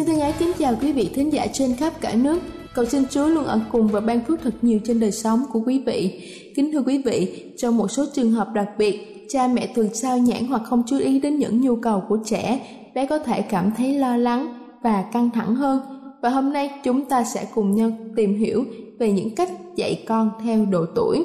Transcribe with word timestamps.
Xin 0.00 0.06
thân 0.06 0.20
ái 0.20 0.34
kính 0.38 0.52
chào 0.58 0.74
quý 0.82 0.92
vị 0.92 1.10
thính 1.14 1.32
giả 1.32 1.46
trên 1.52 1.76
khắp 1.76 1.92
cả 2.00 2.14
nước. 2.14 2.38
Cầu 2.74 2.84
xin 2.84 3.02
Chúa 3.10 3.26
luôn 3.26 3.44
ở 3.44 3.60
cùng 3.72 3.88
và 3.88 4.00
ban 4.00 4.20
phước 4.24 4.40
thật 4.42 4.54
nhiều 4.62 4.78
trên 4.84 5.00
đời 5.00 5.12
sống 5.12 5.42
của 5.52 5.60
quý 5.66 5.82
vị. 5.86 6.20
Kính 6.56 6.72
thưa 6.72 6.82
quý 6.86 7.02
vị, 7.04 7.44
trong 7.56 7.76
một 7.76 7.88
số 7.88 8.04
trường 8.14 8.32
hợp 8.32 8.48
đặc 8.54 8.68
biệt, 8.78 9.26
cha 9.28 9.48
mẹ 9.48 9.68
thường 9.74 9.94
sao 9.94 10.18
nhãn 10.18 10.46
hoặc 10.46 10.62
không 10.64 10.82
chú 10.86 10.98
ý 10.98 11.20
đến 11.20 11.38
những 11.38 11.60
nhu 11.60 11.76
cầu 11.76 12.02
của 12.08 12.18
trẻ, 12.24 12.60
bé 12.94 13.06
có 13.06 13.18
thể 13.18 13.42
cảm 13.42 13.72
thấy 13.76 13.98
lo 13.98 14.16
lắng 14.16 14.54
và 14.82 15.04
căng 15.12 15.30
thẳng 15.30 15.54
hơn. 15.54 15.80
Và 16.22 16.28
hôm 16.28 16.52
nay 16.52 16.70
chúng 16.84 17.04
ta 17.04 17.24
sẽ 17.24 17.46
cùng 17.54 17.74
nhau 17.74 17.90
tìm 18.16 18.38
hiểu 18.38 18.64
về 18.98 19.12
những 19.12 19.34
cách 19.34 19.50
dạy 19.76 20.04
con 20.08 20.30
theo 20.44 20.64
độ 20.64 20.86
tuổi. 20.94 21.24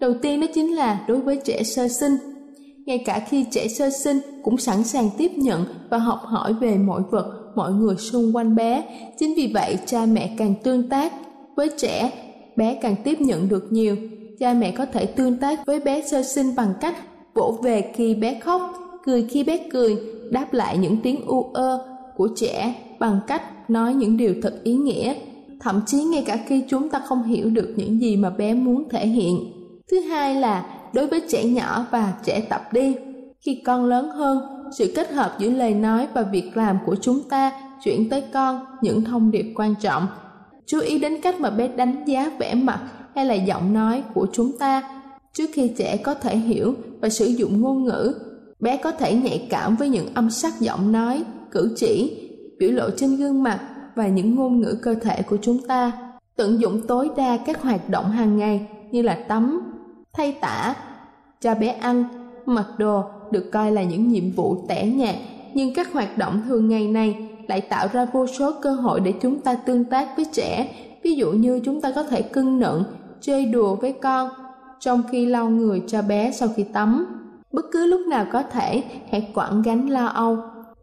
Đầu 0.00 0.14
tiên 0.22 0.40
đó 0.40 0.46
chính 0.54 0.74
là 0.74 1.04
đối 1.08 1.20
với 1.20 1.40
trẻ 1.44 1.62
sơ 1.62 1.88
sinh. 1.88 2.16
Ngay 2.86 3.02
cả 3.06 3.18
khi 3.28 3.44
trẻ 3.50 3.68
sơ 3.68 3.90
sinh 3.90 4.20
cũng 4.42 4.58
sẵn 4.58 4.84
sàng 4.84 5.10
tiếp 5.18 5.30
nhận 5.36 5.64
và 5.90 5.98
học 5.98 6.20
hỏi 6.24 6.54
về 6.60 6.76
mọi 6.76 7.02
vật 7.10 7.45
mọi 7.56 7.72
người 7.72 7.96
xung 7.96 8.36
quanh 8.36 8.54
bé. 8.54 8.84
Chính 9.18 9.34
vì 9.36 9.50
vậy, 9.54 9.78
cha 9.86 10.06
mẹ 10.06 10.34
càng 10.38 10.54
tương 10.62 10.88
tác 10.88 11.12
với 11.56 11.68
trẻ, 11.76 12.10
bé 12.56 12.78
càng 12.82 12.96
tiếp 13.04 13.20
nhận 13.20 13.48
được 13.48 13.66
nhiều. 13.70 13.96
Cha 14.38 14.54
mẹ 14.54 14.70
có 14.70 14.86
thể 14.86 15.06
tương 15.06 15.36
tác 15.36 15.66
với 15.66 15.80
bé 15.80 16.02
sơ 16.10 16.22
sinh 16.22 16.54
bằng 16.56 16.74
cách 16.80 16.96
vỗ 17.34 17.58
về 17.62 17.92
khi 17.94 18.14
bé 18.14 18.40
khóc, 18.40 18.60
cười 19.04 19.26
khi 19.30 19.44
bé 19.44 19.58
cười, 19.70 19.96
đáp 20.30 20.52
lại 20.52 20.78
những 20.78 20.96
tiếng 21.02 21.26
u 21.26 21.50
ơ 21.54 21.86
của 22.16 22.28
trẻ 22.36 22.74
bằng 22.98 23.20
cách 23.26 23.70
nói 23.70 23.94
những 23.94 24.16
điều 24.16 24.34
thật 24.42 24.60
ý 24.64 24.74
nghĩa. 24.74 25.14
Thậm 25.60 25.80
chí 25.86 26.04
ngay 26.04 26.24
cả 26.26 26.38
khi 26.46 26.62
chúng 26.68 26.88
ta 26.88 26.98
không 26.98 27.22
hiểu 27.22 27.50
được 27.50 27.74
những 27.76 28.00
gì 28.00 28.16
mà 28.16 28.30
bé 28.30 28.54
muốn 28.54 28.88
thể 28.90 29.06
hiện. 29.06 29.52
Thứ 29.90 30.00
hai 30.00 30.34
là 30.34 30.66
đối 30.92 31.06
với 31.06 31.20
trẻ 31.28 31.44
nhỏ 31.44 31.86
và 31.90 32.14
trẻ 32.24 32.40
tập 32.40 32.72
đi. 32.72 32.94
Khi 33.46 33.62
con 33.64 33.84
lớn 33.84 34.10
hơn, 34.10 34.42
sự 34.78 34.92
kết 34.96 35.12
hợp 35.12 35.36
giữa 35.38 35.50
lời 35.50 35.74
nói 35.74 36.08
và 36.14 36.22
việc 36.22 36.56
làm 36.56 36.78
của 36.86 36.96
chúng 37.00 37.20
ta 37.28 37.52
chuyển 37.84 38.08
tới 38.08 38.24
con 38.32 38.64
những 38.82 39.04
thông 39.04 39.30
điệp 39.30 39.52
quan 39.56 39.74
trọng. 39.80 40.06
Chú 40.66 40.80
ý 40.80 40.98
đến 40.98 41.20
cách 41.20 41.40
mà 41.40 41.50
bé 41.50 41.68
đánh 41.68 42.04
giá 42.06 42.30
vẻ 42.38 42.54
mặt 42.54 42.80
hay 43.14 43.24
là 43.24 43.34
giọng 43.34 43.74
nói 43.74 44.02
của 44.14 44.26
chúng 44.32 44.58
ta 44.58 45.00
trước 45.32 45.50
khi 45.52 45.68
trẻ 45.68 45.96
có 45.96 46.14
thể 46.14 46.36
hiểu 46.36 46.74
và 47.00 47.08
sử 47.08 47.26
dụng 47.26 47.60
ngôn 47.60 47.84
ngữ. 47.84 48.14
Bé 48.60 48.76
có 48.76 48.90
thể 48.90 49.14
nhạy 49.14 49.46
cảm 49.50 49.76
với 49.76 49.88
những 49.88 50.14
âm 50.14 50.30
sắc 50.30 50.60
giọng 50.60 50.92
nói 50.92 51.24
cử 51.50 51.74
chỉ 51.76 52.28
biểu 52.58 52.70
lộ 52.70 52.90
trên 52.96 53.16
gương 53.16 53.42
mặt 53.42 53.60
và 53.94 54.08
những 54.08 54.34
ngôn 54.34 54.60
ngữ 54.60 54.78
cơ 54.82 54.94
thể 54.94 55.22
của 55.22 55.36
chúng 55.42 55.58
ta. 55.68 55.92
Tận 56.36 56.60
dụng 56.60 56.86
tối 56.86 57.10
đa 57.16 57.36
các 57.46 57.62
hoạt 57.62 57.88
động 57.88 58.10
hàng 58.10 58.38
ngày 58.38 58.66
như 58.90 59.02
là 59.02 59.18
tắm 59.28 59.60
thay 60.12 60.32
tả 60.40 60.74
cho 61.40 61.54
bé 61.54 61.68
ăn 61.68 62.04
mặc 62.46 62.66
đồ 62.78 63.02
được 63.32 63.50
coi 63.52 63.72
là 63.72 63.82
những 63.82 64.08
nhiệm 64.08 64.30
vụ 64.30 64.56
tẻ 64.68 64.86
nhạt, 64.86 65.14
nhưng 65.54 65.74
các 65.74 65.92
hoạt 65.92 66.18
động 66.18 66.42
thường 66.48 66.68
ngày 66.68 66.86
này 66.86 67.28
lại 67.48 67.60
tạo 67.60 67.88
ra 67.92 68.06
vô 68.12 68.26
số 68.26 68.52
cơ 68.62 68.72
hội 68.72 69.00
để 69.00 69.12
chúng 69.22 69.40
ta 69.40 69.54
tương 69.54 69.84
tác 69.84 70.16
với 70.16 70.24
trẻ. 70.32 70.68
Ví 71.02 71.14
dụ 71.14 71.32
như 71.32 71.60
chúng 71.64 71.80
ta 71.80 71.92
có 71.94 72.02
thể 72.02 72.22
cưng 72.22 72.58
nựng, 72.60 72.84
chơi 73.20 73.44
đùa 73.44 73.76
với 73.76 73.92
con, 73.92 74.30
trong 74.80 75.02
khi 75.10 75.26
lau 75.26 75.48
người 75.48 75.82
cho 75.86 76.02
bé 76.02 76.32
sau 76.32 76.48
khi 76.56 76.62
tắm. 76.62 77.06
Bất 77.52 77.64
cứ 77.72 77.86
lúc 77.86 78.00
nào 78.06 78.26
có 78.32 78.42
thể, 78.42 78.82
hãy 79.10 79.28
quẳng 79.34 79.62
gánh 79.62 79.90
lo 79.90 80.06
âu 80.06 80.38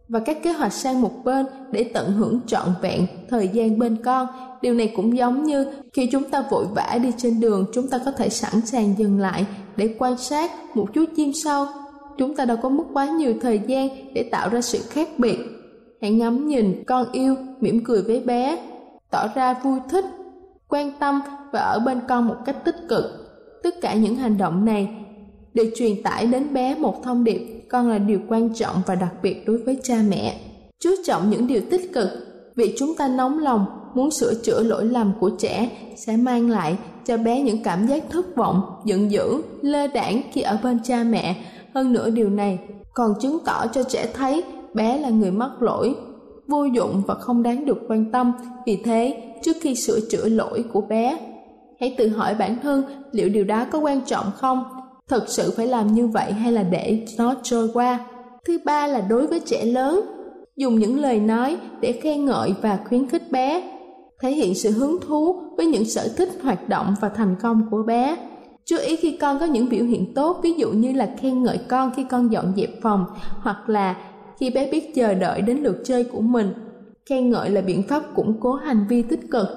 và 0.09 0.19
các 0.19 0.43
kế 0.43 0.51
hoạch 0.51 0.73
sang 0.73 1.01
một 1.01 1.11
bên 1.23 1.45
để 1.71 1.83
tận 1.83 2.11
hưởng 2.11 2.39
trọn 2.47 2.67
vẹn 2.81 3.05
thời 3.29 3.47
gian 3.47 3.79
bên 3.79 3.97
con. 4.03 4.27
Điều 4.61 4.73
này 4.73 4.93
cũng 4.95 5.17
giống 5.17 5.43
như 5.43 5.65
khi 5.93 6.09
chúng 6.11 6.23
ta 6.23 6.43
vội 6.49 6.65
vã 6.75 6.97
đi 7.03 7.11
trên 7.17 7.39
đường, 7.39 7.65
chúng 7.73 7.87
ta 7.87 7.99
có 8.05 8.11
thể 8.11 8.29
sẵn 8.29 8.61
sàng 8.65 8.95
dừng 8.97 9.19
lại 9.19 9.45
để 9.77 9.95
quan 9.99 10.17
sát 10.17 10.51
một 10.75 10.87
chú 10.93 11.05
chim 11.15 11.31
sâu 11.43 11.65
chúng 12.17 12.35
ta 12.35 12.45
đâu 12.45 12.57
có 12.61 12.69
mất 12.69 12.83
quá 12.93 13.05
nhiều 13.05 13.33
thời 13.41 13.61
gian 13.67 13.89
để 14.13 14.23
tạo 14.23 14.49
ra 14.49 14.61
sự 14.61 14.79
khác 14.89 15.09
biệt. 15.17 15.37
Hãy 16.01 16.11
ngắm 16.11 16.47
nhìn 16.47 16.83
con 16.87 17.11
yêu, 17.11 17.35
mỉm 17.59 17.83
cười 17.83 18.01
với 18.01 18.19
bé, 18.19 18.59
tỏ 19.11 19.27
ra 19.35 19.53
vui 19.63 19.79
thích, 19.89 20.05
quan 20.67 20.91
tâm 20.99 21.21
và 21.51 21.59
ở 21.59 21.79
bên 21.79 21.99
con 22.07 22.27
một 22.27 22.35
cách 22.45 22.65
tích 22.65 22.75
cực. 22.89 23.05
Tất 23.63 23.81
cả 23.81 23.93
những 23.93 24.15
hành 24.15 24.37
động 24.37 24.65
này 24.65 24.89
đều 25.53 25.65
truyền 25.75 26.03
tải 26.03 26.25
đến 26.25 26.53
bé 26.53 26.75
một 26.75 27.03
thông 27.03 27.23
điệp, 27.23 27.65
con 27.69 27.89
là 27.89 27.97
điều 27.97 28.19
quan 28.27 28.53
trọng 28.53 28.81
và 28.85 28.95
đặc 28.95 29.13
biệt 29.23 29.43
đối 29.45 29.57
với 29.57 29.77
cha 29.83 29.95
mẹ. 30.07 30.39
Chú 30.79 30.89
trọng 31.05 31.29
những 31.29 31.47
điều 31.47 31.61
tích 31.71 31.93
cực, 31.93 32.09
vì 32.55 32.75
chúng 32.77 32.95
ta 32.95 33.07
nóng 33.07 33.39
lòng 33.39 33.65
muốn 33.93 34.11
sửa 34.11 34.33
chữa 34.43 34.63
lỗi 34.63 34.85
lầm 34.85 35.13
của 35.19 35.29
trẻ 35.29 35.69
sẽ 35.95 36.17
mang 36.17 36.49
lại 36.49 36.77
cho 37.05 37.17
bé 37.17 37.41
những 37.41 37.63
cảm 37.63 37.87
giác 37.87 38.03
thất 38.09 38.35
vọng, 38.35 38.61
giận 38.85 39.11
dữ, 39.11 39.41
lơ 39.61 39.87
đảng 39.87 40.21
khi 40.31 40.41
ở 40.41 40.57
bên 40.63 40.79
cha 40.83 41.03
mẹ 41.03 41.35
hơn 41.73 41.93
nữa 41.93 42.09
điều 42.09 42.29
này 42.29 42.59
còn 42.93 43.13
chứng 43.19 43.37
tỏ 43.45 43.67
cho 43.67 43.83
trẻ 43.83 44.07
thấy 44.13 44.43
bé 44.73 44.97
là 44.97 45.09
người 45.09 45.31
mắc 45.31 45.51
lỗi. 45.61 45.95
Vô 46.47 46.63
dụng 46.63 47.01
và 47.07 47.15
không 47.15 47.43
đáng 47.43 47.65
được 47.65 47.77
quan 47.87 48.11
tâm. 48.11 48.33
Vì 48.65 48.75
thế, 48.83 49.33
trước 49.43 49.55
khi 49.61 49.75
sửa 49.75 49.99
chữa 50.11 50.29
lỗi 50.29 50.63
của 50.73 50.81
bé, 50.81 51.17
hãy 51.79 51.95
tự 51.97 52.07
hỏi 52.07 52.35
bản 52.35 52.57
thân 52.63 52.83
liệu 53.11 53.29
điều 53.29 53.43
đó 53.43 53.65
có 53.71 53.79
quan 53.79 54.01
trọng 54.01 54.31
không? 54.37 54.63
Thật 55.07 55.23
sự 55.27 55.53
phải 55.57 55.67
làm 55.67 55.93
như 55.93 56.07
vậy 56.07 56.31
hay 56.31 56.51
là 56.51 56.63
để 56.63 57.05
nó 57.17 57.35
trôi 57.43 57.69
qua? 57.73 57.99
Thứ 58.47 58.57
ba 58.65 58.87
là 58.87 59.01
đối 59.01 59.27
với 59.27 59.39
trẻ 59.39 59.65
lớn. 59.65 60.01
Dùng 60.55 60.79
những 60.79 60.99
lời 60.99 61.19
nói 61.19 61.57
để 61.81 61.91
khen 61.91 62.25
ngợi 62.25 62.53
và 62.61 62.79
khuyến 62.89 63.09
khích 63.09 63.31
bé. 63.31 63.69
Thể 64.21 64.31
hiện 64.31 64.55
sự 64.55 64.71
hứng 64.71 64.97
thú 65.01 65.35
với 65.57 65.65
những 65.65 65.85
sở 65.85 66.07
thích 66.17 66.29
hoạt 66.43 66.69
động 66.69 66.95
và 67.01 67.09
thành 67.09 67.35
công 67.41 67.61
của 67.71 67.83
bé 67.83 68.17
chú 68.65 68.77
ý 68.77 68.95
khi 68.95 69.17
con 69.21 69.39
có 69.39 69.45
những 69.45 69.69
biểu 69.69 69.85
hiện 69.85 70.13
tốt, 70.13 70.39
ví 70.43 70.53
dụ 70.53 70.71
như 70.71 70.93
là 70.93 71.09
khen 71.19 71.43
ngợi 71.43 71.57
con 71.67 71.91
khi 71.95 72.03
con 72.09 72.31
dọn 72.31 72.53
dẹp 72.57 72.69
phòng, 72.81 73.05
hoặc 73.41 73.69
là 73.69 73.95
khi 74.39 74.49
bé 74.49 74.71
biết 74.71 74.95
chờ 74.95 75.13
đợi 75.13 75.41
đến 75.41 75.57
lượt 75.57 75.81
chơi 75.85 76.03
của 76.03 76.21
mình. 76.21 76.53
Khen 77.09 77.29
ngợi 77.29 77.49
là 77.49 77.61
biện 77.61 77.83
pháp 77.83 78.03
củng 78.15 78.39
cố 78.39 78.53
hành 78.53 78.85
vi 78.89 79.01
tích 79.01 79.31
cực. 79.31 79.47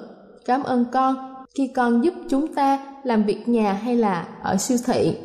Cảm 0.45 0.63
ơn 0.63 0.85
con. 0.91 1.15
Khi 1.57 1.67
con 1.75 2.03
giúp 2.03 2.13
chúng 2.29 2.53
ta 2.53 2.95
làm 3.03 3.23
việc 3.23 3.47
nhà 3.47 3.73
hay 3.73 3.95
là 3.95 4.27
ở 4.43 4.57
siêu 4.57 4.77
thị, 4.85 5.17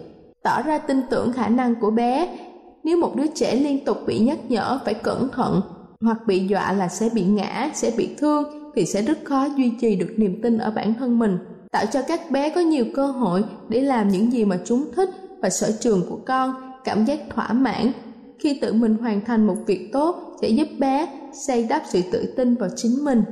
tỏ 0.42 0.62
ra 0.62 0.78
tin 0.78 1.00
tưởng 1.10 1.32
khả 1.32 1.48
năng 1.48 1.74
của 1.80 1.90
bé. 1.90 2.38
Nếu 2.84 2.96
một 2.96 3.16
đứa 3.16 3.26
trẻ 3.26 3.54
liên 3.54 3.84
tục 3.84 3.98
bị 4.06 4.18
nhắc 4.18 4.38
nhở 4.48 4.78
phải 4.84 4.94
cẩn 4.94 5.28
thận 5.28 5.60
hoặc 6.00 6.18
bị 6.26 6.38
dọa 6.38 6.72
là 6.72 6.88
sẽ 6.88 7.08
bị 7.14 7.24
ngã, 7.24 7.70
sẽ 7.74 7.92
bị 7.96 8.14
thương 8.18 8.44
thì 8.74 8.86
sẽ 8.86 9.02
rất 9.02 9.18
khó 9.24 9.48
duy 9.56 9.72
trì 9.80 9.96
được 9.96 10.14
niềm 10.16 10.42
tin 10.42 10.58
ở 10.58 10.70
bản 10.70 10.94
thân 10.94 11.18
mình 11.18 11.38
tạo 11.72 11.86
cho 11.92 12.02
các 12.08 12.30
bé 12.30 12.50
có 12.50 12.60
nhiều 12.60 12.84
cơ 12.94 13.06
hội 13.06 13.44
để 13.68 13.80
làm 13.80 14.08
những 14.08 14.32
gì 14.32 14.44
mà 14.44 14.58
chúng 14.64 14.92
thích 14.96 15.10
và 15.42 15.50
sở 15.50 15.72
trường 15.80 16.02
của 16.10 16.18
con, 16.26 16.54
cảm 16.84 17.04
giác 17.04 17.20
thỏa 17.34 17.52
mãn. 17.52 17.92
Khi 18.38 18.58
tự 18.62 18.72
mình 18.72 18.96
hoàn 18.96 19.24
thành 19.24 19.46
một 19.46 19.56
việc 19.66 19.90
tốt 19.92 20.36
sẽ 20.42 20.48
giúp 20.48 20.68
bé 20.78 21.08
xây 21.46 21.66
đắp 21.68 21.82
sự 21.86 22.00
tự 22.12 22.34
tin 22.36 22.54
vào 22.54 22.68
chính 22.76 23.04
mình. 23.04 23.22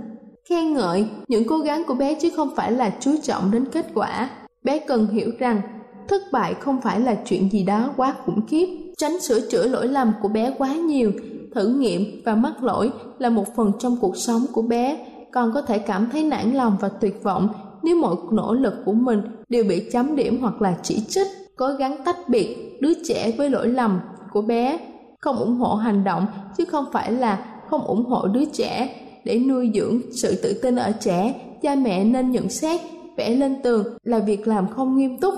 Khen 0.49 0.73
ngợi 0.73 1.07
những 1.29 1.47
cố 1.49 1.59
gắng 1.59 1.85
của 1.87 1.95
bé 1.95 2.15
chứ 2.15 2.31
không 2.37 2.51
phải 2.57 2.73
là 2.73 2.93
chú 3.01 3.11
trọng 3.23 3.51
đến 3.51 3.65
kết 3.73 3.87
quả. 3.95 4.31
Bé 4.65 4.79
cần 4.79 5.07
hiểu 5.07 5.31
rằng 5.39 5.61
thất 6.09 6.23
bại 6.33 6.55
không 6.55 6.81
phải 6.81 7.01
là 7.01 7.17
chuyện 7.25 7.51
gì 7.51 7.65
đó 7.65 7.91
quá 7.97 8.15
khủng 8.25 8.47
khiếp. 8.47 8.67
Tránh 8.99 9.21
sửa 9.21 9.41
chữa 9.51 9.67
lỗi 9.67 9.89
lầm 9.89 10.13
của 10.23 10.29
bé 10.29 10.55
quá 10.59 10.75
nhiều, 10.75 11.13
thử 11.55 11.69
nghiệm 11.69 12.23
và 12.25 12.35
mắc 12.35 12.63
lỗi 12.63 12.91
là 13.19 13.31
một 13.31 13.57
phần 13.57 13.73
trong 13.79 13.97
cuộc 14.01 14.17
sống 14.17 14.43
của 14.53 14.63
bé. 14.63 15.07
Con 15.33 15.53
có 15.55 15.63
thể 15.63 15.79
cảm 15.79 16.09
thấy 16.13 16.25
nản 16.25 16.53
lòng 16.53 16.77
và 16.81 16.89
tuyệt 16.89 17.23
vọng 17.23 17.49
nếu 17.91 17.99
mọi 17.99 18.17
nỗ 18.33 18.55
lực 18.55 18.75
của 18.85 18.93
mình 18.93 19.21
đều 19.49 19.65
bị 19.65 19.83
chấm 19.93 20.17
điểm 20.17 20.41
hoặc 20.41 20.63
là 20.63 20.77
chỉ 20.83 21.01
trích, 21.09 21.27
cố 21.57 21.69
gắng 21.69 21.97
tách 22.05 22.29
biệt 22.29 22.57
đứa 22.81 22.93
trẻ 23.05 23.33
với 23.39 23.51
lỗi 23.51 23.69
lầm 23.69 24.01
của 24.33 24.43
bé. 24.43 24.79
Không 25.19 25.37
ủng 25.37 25.55
hộ 25.55 25.75
hành 25.75 26.05
động, 26.05 26.27
chứ 26.59 26.65
không 26.65 26.85
phải 26.93 27.13
là 27.13 27.45
không 27.69 27.81
ủng 27.81 28.05
hộ 28.05 28.27
đứa 28.27 28.45
trẻ. 28.45 28.89
Để 29.25 29.39
nuôi 29.39 29.71
dưỡng 29.75 30.01
sự 30.13 30.35
tự 30.43 30.61
tin 30.63 30.77
ở 30.77 30.93
trẻ, 31.01 31.35
cha 31.63 31.75
mẹ 31.75 32.05
nên 32.05 32.31
nhận 32.31 32.49
xét, 32.49 32.81
vẽ 33.17 33.31
lên 33.31 33.57
tường 33.63 33.87
là 34.05 34.19
việc 34.19 34.49
làm 34.49 34.69
không 34.69 34.97
nghiêm 34.97 35.19
túc. 35.19 35.35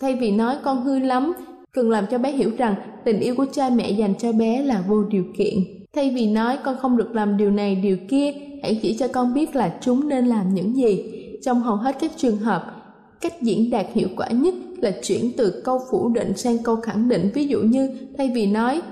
Thay 0.00 0.14
vì 0.14 0.30
nói 0.30 0.56
con 0.64 0.84
hư 0.84 0.98
lắm, 0.98 1.32
cần 1.72 1.90
làm 1.90 2.04
cho 2.10 2.18
bé 2.18 2.32
hiểu 2.32 2.50
rằng 2.58 2.74
tình 3.04 3.20
yêu 3.20 3.34
của 3.36 3.46
cha 3.52 3.70
mẹ 3.74 3.90
dành 3.90 4.14
cho 4.18 4.32
bé 4.32 4.62
là 4.62 4.84
vô 4.88 5.02
điều 5.02 5.24
kiện. 5.36 5.54
Thay 5.94 6.10
vì 6.10 6.26
nói 6.26 6.58
con 6.64 6.76
không 6.78 6.96
được 6.96 7.14
làm 7.14 7.36
điều 7.36 7.50
này, 7.50 7.74
điều 7.74 7.96
kia, 8.08 8.32
hãy 8.62 8.78
chỉ 8.82 8.96
cho 8.98 9.08
con 9.08 9.34
biết 9.34 9.56
là 9.56 9.74
chúng 9.80 10.08
nên 10.08 10.26
làm 10.26 10.54
những 10.54 10.76
gì 10.76 11.21
trong 11.42 11.62
hầu 11.62 11.76
hết 11.76 11.96
các 12.00 12.10
trường 12.16 12.38
hợp. 12.38 12.76
Cách 13.20 13.42
diễn 13.42 13.70
đạt 13.70 13.86
hiệu 13.94 14.08
quả 14.16 14.28
nhất 14.28 14.54
là 14.82 14.90
chuyển 15.02 15.32
từ 15.36 15.62
câu 15.64 15.80
phủ 15.90 16.08
định 16.08 16.36
sang 16.36 16.58
câu 16.62 16.76
khẳng 16.76 17.08
định. 17.08 17.30
Ví 17.34 17.46
dụ 17.46 17.60
như, 17.60 17.90
thay 18.18 18.30
vì 18.34 18.46
nói, 18.46 18.82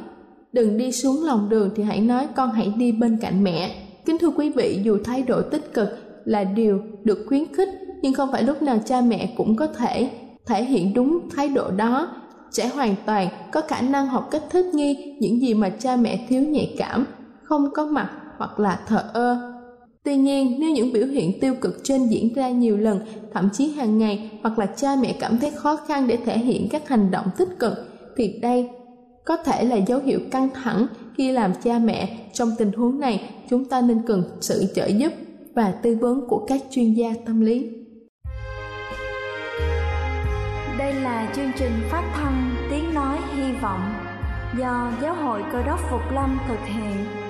đừng 0.53 0.79
đi 0.79 0.93
xuống 0.93 1.25
lòng 1.25 1.49
đường 1.49 1.71
thì 1.77 1.83
hãy 1.83 2.01
nói, 2.01 2.29
con 2.37 2.51
hãy 2.51 2.73
đi 2.77 2.93
bên 2.93 3.19
cạnh 3.21 3.45
mẹ. 3.45 3.75
Kính 4.05 4.19
thưa 4.19 4.31
quý 4.31 4.51
vị, 4.51 4.81
dù 4.85 4.99
thái 5.05 5.23
độ 5.23 5.43
tích 5.43 5.75
cực 5.75 5.89
là 6.25 6.45
điều 6.45 6.81
được 7.05 7.25
khuyến 7.29 7.55
khích, 7.55 7.69
nhưng 8.03 8.15
không 8.15 8.33
phải 8.33 8.43
lúc 8.43 8.63
nào 8.63 8.79
cha 8.85 9.01
mẹ 9.01 9.35
cũng 9.37 9.57
có 9.57 9.67
thể 9.67 10.11
thể 10.47 10.65
hiện 10.65 10.95
đúng 10.95 11.29
thái 11.37 11.49
độ 11.49 11.71
đó. 11.71 12.09
Trẻ 12.53 12.71
hoàn 12.75 12.95
toàn 13.07 13.29
có 13.53 13.63
khả 13.69 13.81
năng 13.81 14.07
học 14.07 14.29
cách 14.31 14.43
thích 14.51 14.67
nghi 14.75 15.17
những 15.21 15.41
gì 15.41 15.55
mà 15.55 15.71
cha 15.71 15.97
mẹ 15.97 16.27
thiếu 16.29 16.43
nhạy 16.43 16.75
cảm, 16.79 17.07
không 17.43 17.71
có 17.75 17.87
mặt 17.87 18.11
hoặc 18.39 18.61
là 18.61 18.81
thờ 18.87 19.05
ơ 19.13 19.60
tuy 20.05 20.17
nhiên, 20.17 20.57
nếu 20.61 20.71
những 20.71 20.93
biểu 20.93 21.07
hiện 21.07 21.41
tiêu 21.41 21.55
cực 21.61 21.81
trên 21.85 22.07
diễn 22.07 22.35
ra 22.35 22.49
nhiều 22.49 22.77
lần, 22.77 23.01
thậm 23.33 23.49
chí 23.53 23.69
hàng 23.69 23.99
ngày, 23.99 24.31
hoặc 24.43 24.59
là 24.59 24.67
cha 24.67 24.97
mẹ 25.03 25.17
cảm 25.21 25.39
thấy 25.39 25.51
khó 25.51 25.77
khăn 25.77 26.07
để 26.07 26.19
thể 26.25 26.39
hiện 26.39 26.69
các 26.71 26.89
hành 26.89 27.11
động 27.11 27.27
tích 27.39 27.59
cực, 27.59 27.73
thì 28.17 28.39
đây 28.43 28.69
có 29.25 29.37
thể 29.37 29.65
là 29.65 29.77
dấu 29.77 30.01
hiệu 30.01 30.21
căng 30.31 30.49
thẳng 30.55 30.87
khi 31.17 31.33
làm 31.33 31.53
cha 31.65 31.79
mẹ. 31.79 32.19
Trong 32.33 32.51
tình 32.59 32.73
huống 32.73 33.01
này, 33.01 33.31
chúng 33.51 33.65
ta 33.65 33.81
nên 33.81 34.03
cần 34.07 34.23
sự 34.41 34.65
trợ 34.75 34.87
giúp 34.87 35.13
và 35.55 35.73
tư 35.83 35.97
vấn 36.01 36.29
của 36.29 36.47
các 36.49 36.63
chuyên 36.71 36.93
gia 36.93 37.15
tâm 37.27 37.41
lý. 37.41 37.71
Đây 40.79 40.95
là 40.95 41.33
chương 41.37 41.51
trình 41.59 41.73
phát 41.91 42.13
thanh 42.15 42.55
tiếng 42.71 42.95
nói 42.95 43.19
hy 43.37 43.53
vọng 43.63 43.81
do 44.59 44.93
giáo 45.03 45.15
hội 45.15 45.43
cơ 45.53 45.63
đốc 45.63 45.81
phục 45.91 46.01
lâm 46.13 46.39
thực 46.49 46.67
hiện 46.67 47.30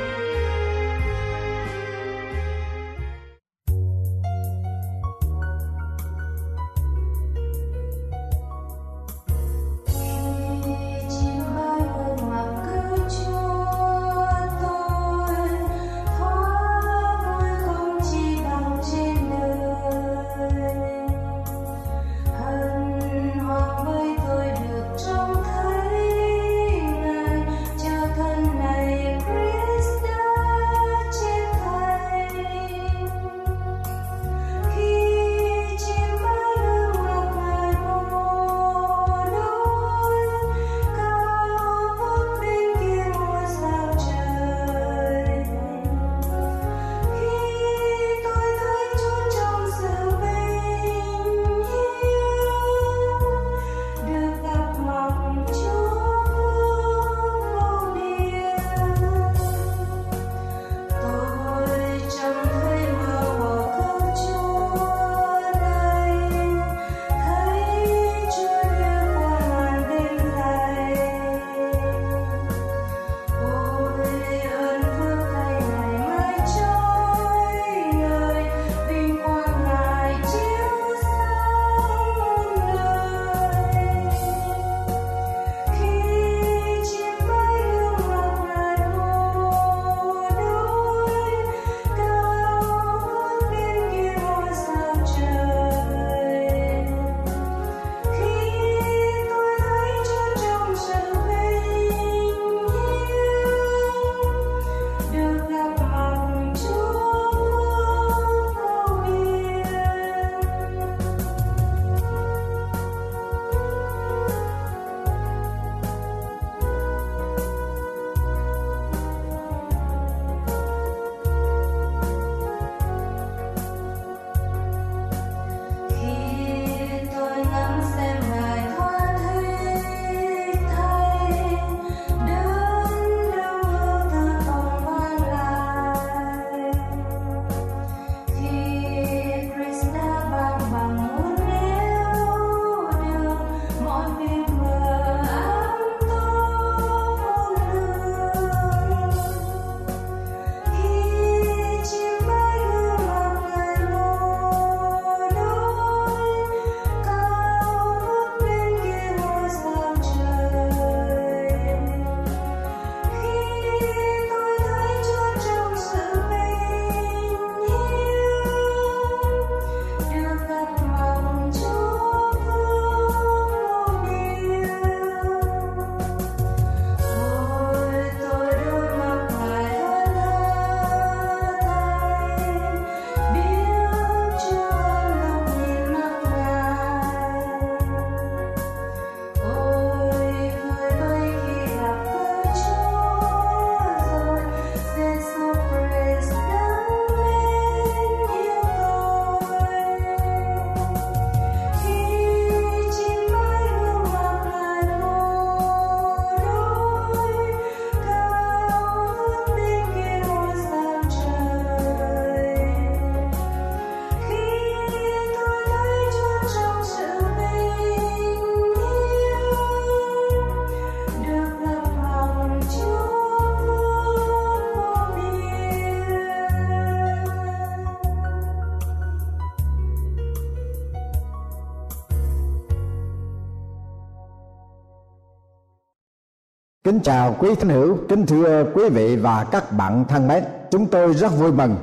Kính 236.91 236.99
chào 237.03 237.35
quý 237.39 237.55
thân 237.55 237.69
hữu, 237.69 237.97
kính 238.09 238.25
thưa 238.25 238.65
quý 238.73 238.89
vị 238.89 239.15
và 239.15 239.45
các 239.51 239.71
bạn 239.77 240.05
thân 240.07 240.27
mến. 240.27 240.43
Chúng 240.71 240.85
tôi 240.85 241.13
rất 241.13 241.39
vui 241.39 241.51
mừng 241.51 241.75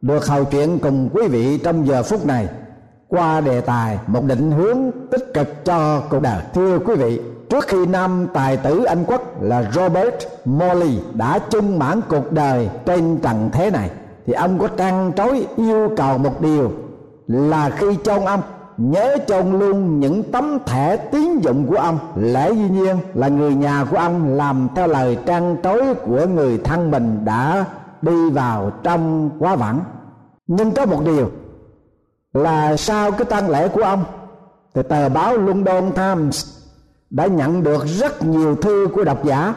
được 0.00 0.26
hầu 0.26 0.44
chuyện 0.44 0.78
cùng 0.78 1.08
quý 1.12 1.28
vị 1.28 1.58
trong 1.58 1.86
giờ 1.86 2.02
phút 2.02 2.26
này 2.26 2.48
qua 3.08 3.40
đề 3.40 3.60
tài 3.60 3.98
một 4.06 4.24
định 4.24 4.50
hướng 4.50 4.78
tích 5.10 5.34
cực 5.34 5.64
cho 5.64 6.02
cuộc 6.10 6.22
đời. 6.22 6.42
Thưa 6.54 6.78
quý 6.78 6.94
vị, 6.94 7.20
trước 7.50 7.66
khi 7.68 7.86
nam 7.86 8.26
tài 8.34 8.56
tử 8.56 8.84
Anh 8.84 9.04
quốc 9.04 9.42
là 9.42 9.70
Robert 9.72 10.14
Morley 10.44 10.98
đã 11.14 11.38
chung 11.50 11.78
mãn 11.78 12.00
cuộc 12.08 12.32
đời 12.32 12.68
trên 12.86 13.18
trần 13.18 13.50
thế 13.52 13.70
này 13.70 13.90
thì 14.26 14.32
ông 14.32 14.58
có 14.58 14.68
trăn 14.68 15.12
trối 15.16 15.46
yêu 15.56 15.90
cầu 15.96 16.18
một 16.18 16.40
điều 16.40 16.72
là 17.28 17.70
khi 17.70 17.86
cho 18.04 18.18
ông 18.26 18.40
nhớ 18.76 19.16
chôn 19.26 19.58
luôn 19.58 20.00
những 20.00 20.32
tấm 20.32 20.58
thẻ 20.66 20.96
tín 20.96 21.38
dụng 21.40 21.66
của 21.66 21.76
ông. 21.76 21.98
Lẽ 22.16 22.50
duy 22.52 22.68
nhiên 22.68 22.96
là 23.14 23.28
người 23.28 23.54
nhà 23.54 23.84
của 23.90 23.96
ông 23.96 24.34
làm 24.34 24.68
theo 24.76 24.86
lời 24.86 25.18
trang 25.26 25.56
trối 25.62 25.94
của 25.94 26.26
người 26.26 26.58
thân 26.58 26.90
mình 26.90 27.24
đã 27.24 27.64
đi 28.02 28.30
vào 28.30 28.70
trong 28.82 29.30
quá 29.38 29.56
vãng. 29.56 29.80
Nhưng 30.46 30.70
có 30.70 30.86
một 30.86 31.00
điều 31.04 31.30
là 32.32 32.76
sau 32.76 33.10
cái 33.10 33.24
tang 33.24 33.50
lễ 33.50 33.68
của 33.68 33.82
ông, 33.82 34.04
thì 34.74 34.82
tờ 34.82 35.08
báo 35.08 35.36
London 35.36 35.92
Times 35.92 36.58
đã 37.10 37.26
nhận 37.26 37.62
được 37.62 37.86
rất 37.86 38.24
nhiều 38.24 38.56
thư 38.56 38.88
của 38.94 39.04
độc 39.04 39.24
giả, 39.24 39.54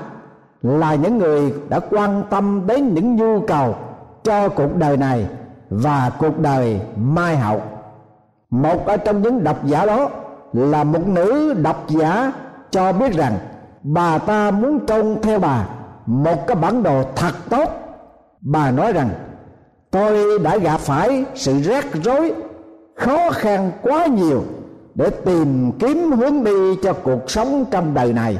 là 0.62 0.96
những 0.96 1.18
người 1.18 1.54
đã 1.70 1.80
quan 1.80 2.24
tâm 2.30 2.68
đến 2.68 2.94
những 2.94 3.16
nhu 3.16 3.42
cầu 3.48 3.76
cho 4.24 4.50
cuộc 4.50 4.76
đời 4.76 4.98
này 4.98 5.28
và 5.70 6.12
cuộc 6.20 6.40
đời 6.40 6.82
mai 6.96 7.38
hậu 7.38 7.62
một 8.50 8.86
ở 8.86 8.98
trong 8.98 9.22
những 9.22 9.44
độc 9.44 9.66
giả 9.66 9.86
đó 9.86 10.10
là 10.54 10.84
một 10.84 11.08
nữ 11.08 11.54
độc 11.54 11.86
giả 11.88 12.32
cho 12.72 12.94
biết 12.94 13.14
rằng 13.14 13.38
bà 13.84 14.18
ta 14.18 14.52
muốn 14.52 14.86
trông 14.86 15.22
theo 15.22 15.40
bà 15.40 15.68
một 16.06 16.48
cái 16.48 16.56
bản 16.56 16.84
đồ 16.84 17.04
thật 17.16 17.34
tốt. 17.50 17.70
Bà 18.42 18.72
nói 18.72 18.94
rằng, 18.94 19.10
tôi 19.92 20.40
đã 20.40 20.58
gặp 20.58 20.80
phải 20.80 21.26
sự 21.36 21.62
rắc 21.62 21.86
rối, 22.04 22.34
khó 22.96 23.32
khăn 23.32 23.72
quá 23.82 24.06
nhiều 24.06 24.44
để 24.96 25.10
tìm 25.10 25.72
kiếm 25.80 26.12
hướng 26.12 26.44
đi 26.44 26.76
cho 26.84 26.94
cuộc 26.94 27.32
sống 27.32 27.66
trong 27.72 27.94
đời 27.94 28.14
này. 28.14 28.38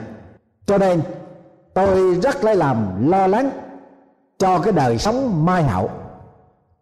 Cho 0.66 0.78
nên, 0.78 1.02
tôi 1.74 2.16
rất 2.16 2.44
lấy 2.44 2.56
làm 2.56 3.10
lo 3.10 3.28
lắng 3.28 3.50
cho 4.38 4.60
cái 4.60 4.74
đời 4.74 4.98
sống 4.98 5.46
mai 5.46 5.64
hậu. 5.64 5.90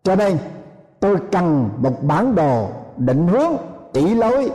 Cho 0.03 0.15
nên, 0.15 0.37
tôi 0.99 1.17
cần 1.31 1.69
một 1.77 2.03
bản 2.03 2.35
đồ 2.35 2.67
định 2.97 3.27
hướng, 3.27 3.51
chỉ 3.93 4.15
lối 4.15 4.51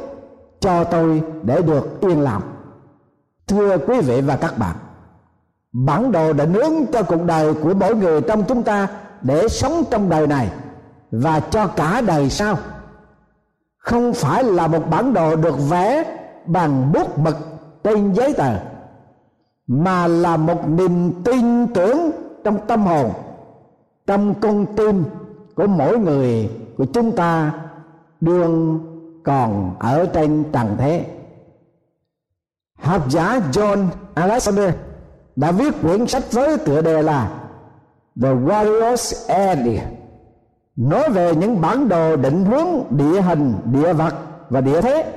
cho 0.60 0.84
tôi 0.84 1.22
để 1.42 1.62
được 1.62 2.00
yên 2.00 2.20
lòng. 2.20 2.42
Thưa 3.46 3.78
quý 3.78 4.00
vị 4.00 4.20
và 4.20 4.36
các 4.36 4.58
bạn, 4.58 4.76
bản 5.72 6.12
đồ 6.12 6.32
định 6.32 6.54
hướng 6.54 6.86
cho 6.92 7.02
cuộc 7.02 7.24
đời 7.24 7.54
của 7.54 7.74
mỗi 7.74 7.94
người 7.96 8.20
trong 8.20 8.44
chúng 8.44 8.62
ta 8.62 8.88
để 9.22 9.48
sống 9.48 9.84
trong 9.90 10.08
đời 10.08 10.26
này 10.26 10.48
và 11.10 11.40
cho 11.40 11.66
cả 11.66 12.02
đời 12.06 12.30
sau 12.30 12.56
không 13.78 14.12
phải 14.12 14.44
là 14.44 14.66
một 14.66 14.90
bản 14.90 15.14
đồ 15.14 15.36
được 15.36 15.54
vẽ 15.68 16.18
bằng 16.46 16.92
bút 16.92 17.18
mực 17.18 17.36
trên 17.84 18.12
giấy 18.12 18.34
tờ, 18.34 18.52
mà 19.66 20.06
là 20.06 20.36
một 20.36 20.68
niềm 20.68 21.12
tin 21.24 21.66
tưởng 21.66 22.10
trong 22.44 22.58
tâm 22.66 22.86
hồn, 22.86 23.10
trong 24.06 24.34
con 24.40 24.66
tim 24.76 25.04
của 25.54 25.66
mỗi 25.66 25.98
người 25.98 26.50
của 26.78 26.84
chúng 26.84 27.12
ta 27.16 27.52
đương 28.20 28.80
còn 29.24 29.76
ở 29.78 30.06
trên 30.06 30.44
trần 30.52 30.76
thế. 30.78 31.06
Học 32.78 33.10
giả 33.10 33.40
John 33.52 33.86
Alexander 34.14 34.74
đã 35.36 35.52
viết 35.52 35.74
quyển 35.82 36.06
sách 36.06 36.32
với 36.32 36.58
tựa 36.58 36.82
đề 36.82 37.02
là 37.02 37.40
The 38.22 38.28
Warrior's 38.28 39.28
End, 39.28 39.80
nói 40.76 41.10
về 41.10 41.34
những 41.34 41.60
bản 41.60 41.88
đồ 41.88 42.16
định 42.16 42.44
hướng 42.44 42.66
địa 42.90 43.20
hình, 43.20 43.54
địa 43.72 43.92
vật 43.92 44.14
và 44.50 44.60
địa 44.60 44.80
thế. 44.80 45.12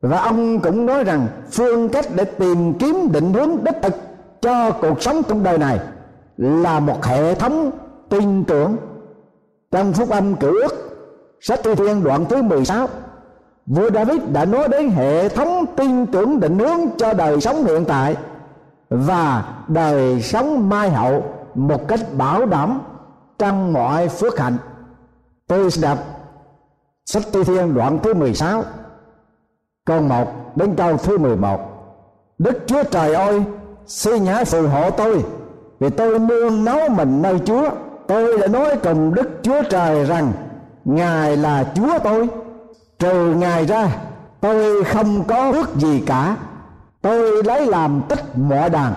Và 0.00 0.18
ông 0.18 0.60
cũng 0.60 0.86
nói 0.86 1.04
rằng 1.04 1.26
phương 1.50 1.88
cách 1.88 2.04
để 2.14 2.24
tìm 2.24 2.74
kiếm 2.74 3.08
định 3.12 3.32
hướng 3.32 3.64
đích 3.64 3.76
thực 3.82 3.94
cho 4.40 4.70
cuộc 4.70 5.02
sống 5.02 5.22
trong 5.28 5.42
đời 5.42 5.58
này 5.58 5.80
là 6.36 6.80
một 6.80 7.04
hệ 7.04 7.34
thống 7.34 7.70
tin 8.08 8.44
tưởng. 8.44 8.76
Trong 9.70 9.92
phúc 9.92 10.10
âm 10.10 10.34
cửu 10.36 10.52
ước 10.52 10.85
sách 11.46 11.60
thi 11.62 11.74
thiên 11.74 12.04
đoạn 12.04 12.24
thứ 12.28 12.42
16 12.42 12.88
vua 13.66 13.90
David 13.90 14.20
đã 14.32 14.44
nói 14.44 14.68
đến 14.68 14.90
hệ 14.90 15.28
thống 15.28 15.64
tin 15.76 16.06
tưởng 16.06 16.40
định 16.40 16.58
hướng 16.58 16.80
cho 16.98 17.12
đời 17.12 17.40
sống 17.40 17.64
hiện 17.64 17.84
tại 17.84 18.16
và 18.90 19.44
đời 19.68 20.22
sống 20.22 20.68
mai 20.68 20.90
hậu 20.90 21.22
một 21.54 21.88
cách 21.88 22.00
bảo 22.18 22.46
đảm 22.46 22.80
trong 23.38 23.72
mọi 23.72 24.08
phước 24.08 24.38
hạnh. 24.38 24.56
Tôi 25.46 25.70
sẽ 25.70 25.82
đọc 25.82 25.98
sách 27.04 27.22
thi 27.32 27.44
thiên 27.44 27.74
đoạn 27.74 27.98
thứ 28.02 28.14
16 28.14 28.62
câu 29.84 30.00
1 30.00 30.56
đến 30.56 30.74
câu 30.76 30.96
thứ 30.96 31.18
11 31.18 31.60
Đức 32.38 32.58
Chúa 32.66 32.82
Trời 32.82 33.14
ơi, 33.14 33.42
xin 33.86 34.24
nhã 34.24 34.44
phù 34.44 34.68
hộ 34.68 34.90
tôi, 34.90 35.24
vì 35.80 35.90
tôi 35.90 36.18
nương 36.18 36.64
nấu 36.64 36.88
mình 36.88 37.22
nơi 37.22 37.38
Chúa. 37.44 37.70
Tôi 38.06 38.38
đã 38.38 38.46
nói 38.46 38.78
cùng 38.82 39.14
Đức 39.14 39.28
Chúa 39.42 39.62
Trời 39.70 40.04
rằng 40.04 40.32
Ngài 40.86 41.36
là 41.36 41.64
Chúa 41.74 41.98
tôi. 42.04 42.28
Trừ 42.98 43.34
Ngài 43.34 43.66
ra, 43.66 43.88
tôi 44.40 44.84
không 44.84 45.24
có 45.24 45.50
ước 45.52 45.76
gì 45.76 46.02
cả. 46.06 46.36
Tôi 47.02 47.42
lấy 47.44 47.66
làm 47.66 48.02
tích 48.08 48.38
mọi 48.38 48.70
đàn, 48.70 48.92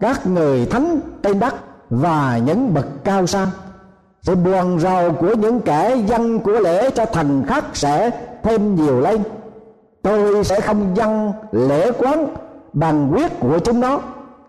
các 0.00 0.26
người 0.26 0.66
thánh 0.66 1.00
trên 1.22 1.38
đất 1.38 1.54
và 1.90 2.40
những 2.44 2.74
bậc 2.74 2.86
cao 3.04 3.26
sang. 3.26 3.48
Sự 4.22 4.34
buồn 4.34 4.80
rầu 4.80 5.12
của 5.12 5.34
những 5.34 5.60
kẻ 5.60 5.96
dân 6.06 6.40
của 6.40 6.60
lễ 6.60 6.90
cho 6.90 7.04
thành 7.04 7.46
khắc 7.46 7.64
sẽ 7.72 8.10
thêm 8.42 8.74
nhiều 8.74 9.00
lên. 9.00 9.22
Tôi 10.02 10.44
sẽ 10.44 10.60
không 10.60 10.96
dâng 10.96 11.32
lễ 11.52 11.90
quán 11.98 12.26
bằng 12.72 13.12
quyết 13.12 13.40
của 13.40 13.58
chúng 13.58 13.80
nó, 13.80 14.00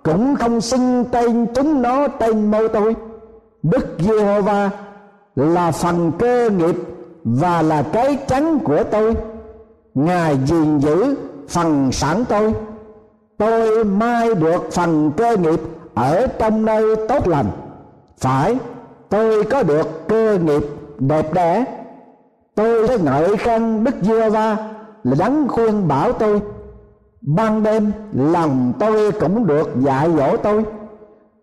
cũng 0.04 0.36
không 0.36 0.62
xưng 0.62 1.06
tên 1.12 1.46
chúng 1.56 1.82
nó 1.82 2.08
tên 2.08 2.52
môi 2.52 2.70
tôi. 2.70 2.96
Đức 3.64 3.98
giê-hô-va 4.00 4.70
là 5.36 5.72
phần 5.72 6.12
cơ 6.20 6.50
nghiệp 6.50 6.76
và 7.24 7.62
là 7.62 7.84
cái 7.94 8.18
chắn 8.28 8.60
của 8.60 8.84
tôi. 8.84 9.16
Ngài 9.94 10.38
gìn 10.46 10.80
giữ 10.80 11.16
phần 11.50 11.92
sản 11.92 12.26
tôi. 12.30 12.54
Tôi 13.38 13.86
mai 13.86 14.36
được 14.36 14.72
phần 14.72 15.12
cơ 15.18 15.38
nghiệp 15.38 15.60
ở 15.94 16.28
trong 16.28 16.66
nơi 16.66 16.96
tốt 17.10 17.28
lành. 17.28 17.46
Phải, 18.18 18.58
tôi 19.10 19.44
có 19.44 19.64
được 19.64 20.08
cơ 20.08 20.38
nghiệp 20.44 20.64
đẹp 21.00 21.34
đẽ. 21.34 21.66
Tôi 22.56 22.88
sẽ 22.88 22.98
ngợi 22.98 23.38
khen 23.38 23.84
đức 23.84 23.96
giê 24.02 24.30
va 24.30 24.58
là 25.04 25.16
đấng 25.20 25.48
khuyên 25.48 25.88
bảo 25.88 26.12
tôi. 26.12 26.42
Ban 27.22 27.64
đêm, 27.64 27.92
lòng 28.14 28.74
tôi 28.80 29.12
cũng 29.12 29.48
được 29.48 29.70
dạy 29.80 30.10
dỗ 30.18 30.38
tôi. 30.38 30.64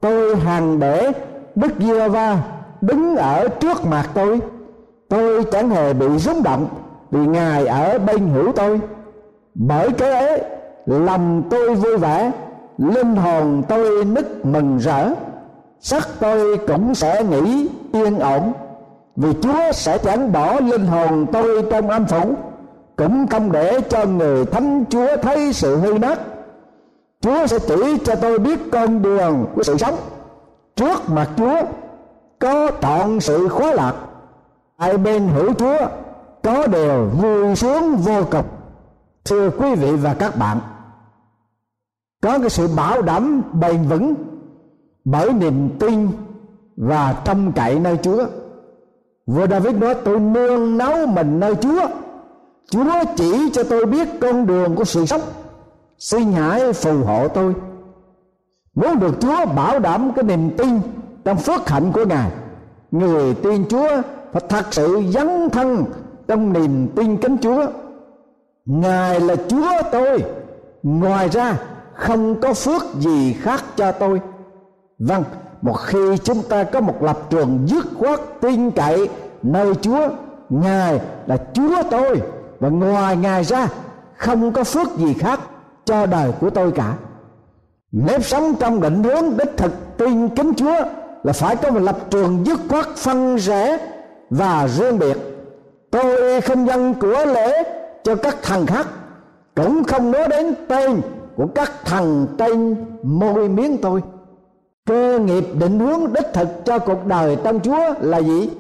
Tôi 0.01 0.37
hàng 0.37 0.81
để 0.81 1.13
đức 1.55 1.73
giê 1.79 2.09
va 2.09 2.56
đứng 2.81 3.17
ở 3.17 3.49
trước 3.49 3.85
mặt 3.85 4.11
tôi. 4.15 4.41
Tôi 5.09 5.45
chẳng 5.45 5.71
hề 5.71 5.93
bị 5.93 6.19
rung 6.19 6.43
động 6.43 6.69
vì 7.11 7.27
ngài 7.27 7.67
ở 7.67 7.99
bên 7.99 8.29
hữu 8.29 8.53
tôi. 8.53 8.81
Bởi 9.55 9.91
cái 9.91 10.11
ấy, 10.11 10.43
lòng 10.87 11.43
tôi 11.51 11.75
vui 11.75 11.97
vẻ, 11.97 12.33
linh 12.79 13.17
hồn 13.17 13.63
tôi 13.69 14.05
nức 14.05 14.47
mừng 14.47 14.79
rỡ. 14.79 15.09
Sắc 15.81 16.09
tôi 16.21 16.59
cũng 16.59 16.95
sẽ 16.95 17.25
nghĩ 17.25 17.69
yên 17.93 18.19
ổn, 18.19 18.53
vì 19.17 19.29
chúa 19.43 19.73
sẽ 19.73 19.99
chẳng 19.99 20.33
bỏ 20.33 20.61
linh 20.61 20.87
hồn 20.87 21.27
tôi 21.33 21.63
trong 21.71 21.89
âm 21.89 22.07
phủ, 22.07 22.35
cũng 22.97 23.27
không 23.27 23.53
để 23.53 23.81
cho 23.89 24.05
người 24.05 24.47
thánh 24.47 24.85
chúa 24.91 25.17
thấy 25.23 25.53
sự 25.53 25.77
hư 25.77 25.99
nát. 25.99 26.19
Chúa 27.21 27.47
sẽ 27.47 27.59
chỉ 27.59 27.99
cho 28.05 28.15
tôi 28.15 28.39
biết 28.39 28.59
con 28.73 29.03
đường 29.03 29.47
của 29.55 29.63
sự 29.63 29.77
sống 29.77 29.95
trước 30.77 31.11
mặt 31.11 31.29
chúa 31.37 31.57
có 32.39 32.71
trọn 32.83 33.21
sự 33.21 33.49
khóa 33.49 33.73
lạc 33.73 33.95
hai 34.79 34.99
bên 34.99 35.29
hữu 35.29 35.55
chúa 35.55 35.79
có 36.43 36.67
đều 36.67 37.09
vui 37.09 37.57
sướng 37.57 37.97
vô 37.97 38.23
cùng 38.31 38.45
thưa 39.27 39.51
quý 39.51 39.75
vị 39.75 39.93
và 39.97 40.15
các 40.15 40.37
bạn, 40.37 40.59
có 42.23 42.39
cái 42.39 42.51
sự 42.51 42.69
bảo 42.77 43.03
đảm 43.03 43.43
bền 43.53 43.83
vững 43.83 44.15
bởi 45.05 45.33
niềm 45.33 45.69
tin 45.79 46.09
và 46.77 47.23
trông 47.25 47.53
cậy 47.53 47.79
nơi 47.79 47.99
Chúa. 48.03 48.27
Vua 49.27 49.47
David 49.47 49.77
nói, 49.77 49.95
tôi 50.05 50.21
nương 50.21 50.79
náu 50.79 51.07
mình 51.07 51.41
nơi 51.41 51.55
Chúa. 51.55 51.89
Chúa 52.71 53.05
chỉ 53.17 53.51
cho 53.53 53.65
tôi 53.65 53.87
biết 53.87 54.09
con 54.21 54.47
đường 54.47 54.77
của 54.77 54.85
sự 54.85 55.07
sống. 55.07 55.21
Xin 55.99 56.33
hãy 56.33 56.73
phù 56.73 57.05
hộ 57.05 57.29
tôi. 57.29 57.55
Muốn 58.75 59.01
được 59.01 59.21
Chúa 59.21 59.47
bảo 59.57 59.79
đảm 59.79 60.13
cái 60.17 60.25
niềm 60.25 60.51
tin 60.57 60.81
trong 61.27 61.37
phước 61.39 61.69
hạnh 61.69 61.93
của 61.93 62.05
Ngài. 62.05 62.31
Người 62.91 63.35
tin 63.35 63.69
Chúa 63.69 63.89
phải 64.33 64.43
thật 64.49 64.67
sự 64.71 65.03
dấn 65.11 65.51
thân 65.51 65.85
trong 66.29 66.53
niềm 66.53 66.89
tin 66.97 67.17
kính 67.17 67.37
Chúa. 67.43 67.67
Ngài 68.67 69.21
là 69.21 69.37
Chúa 69.49 69.83
tôi. 69.93 70.25
Ngoài 70.83 71.29
ra, 71.29 71.59
không 71.95 72.41
có 72.41 72.55
phước 72.55 72.83
gì 72.99 73.33
khác 73.33 73.65
cho 73.77 73.93
tôi 73.93 74.21
vâng 74.99 75.25
một 75.63 75.73
khi 75.73 76.19
chúng 76.25 76.43
ta 76.49 76.65
có 76.65 76.81
một 76.81 77.03
lập 77.03 77.19
trường 77.31 77.67
dứt 77.67 77.87
khoát 77.99 78.21
tin 78.41 78.71
cậy 78.71 79.09
nơi 79.43 79.75
chúa, 79.75 80.09
ngài 80.49 81.01
là 81.27 81.37
chúa 81.53 81.83
tôi 81.91 82.23
và 82.61 82.69
ngoài 82.69 83.17
ngài 83.17 83.45
ra, 83.45 83.69
không 84.17 84.53
có 84.53 84.65
phước 84.65 84.97
gì 84.97 85.15
khác 85.15 85.41
cho 85.85 86.07
đời 86.07 86.33
của 86.41 86.51
tôi 86.51 86.73
cả 86.73 86.95
nếp 87.93 88.25
sống 88.25 88.55
trong 88.61 88.81
định 88.81 89.03
hướng 89.03 89.37
đích 89.37 89.57
thực 89.57 89.73
tin 89.99 90.29
kính 90.29 90.55
chúa 90.57 90.83
là 91.27 91.33
phải 91.33 91.57
có 91.57 91.71
một 91.71 91.81
lập 91.81 91.99
trường 92.11 92.47
dứt 92.47 92.61
khoát 92.69 92.87
phân 92.97 93.37
rẽ 93.37 93.79
và 94.31 94.69
riêng 94.69 94.99
biệt. 94.99 95.17
Tôi 95.91 96.41
không 96.41 96.67
dân 96.67 96.95
của 96.95 97.25
lễ 97.25 97.63
cho 98.05 98.15
các 98.15 98.37
thần 98.43 98.67
khác, 98.67 98.87
cũng 99.55 99.85
không 99.85 100.11
nói 100.11 100.29
đến 100.29 100.55
tên 100.69 101.01
của 101.37 101.47
các 101.55 101.73
thần 101.85 102.27
tên 102.39 102.77
môi 103.03 103.49
miếng 103.49 103.79
tôi. 103.79 104.03
Cơ 104.87 105.19
nghiệp 105.19 105.45
định 105.61 105.79
hướng 105.79 106.13
đích 106.13 106.27
thực 106.35 106.49
cho 106.65 106.79
cuộc 106.79 107.07
đời 107.07 107.37
trong 107.45 107.61
chúa 107.61 107.95
là 108.01 108.19
gì? 108.19 108.51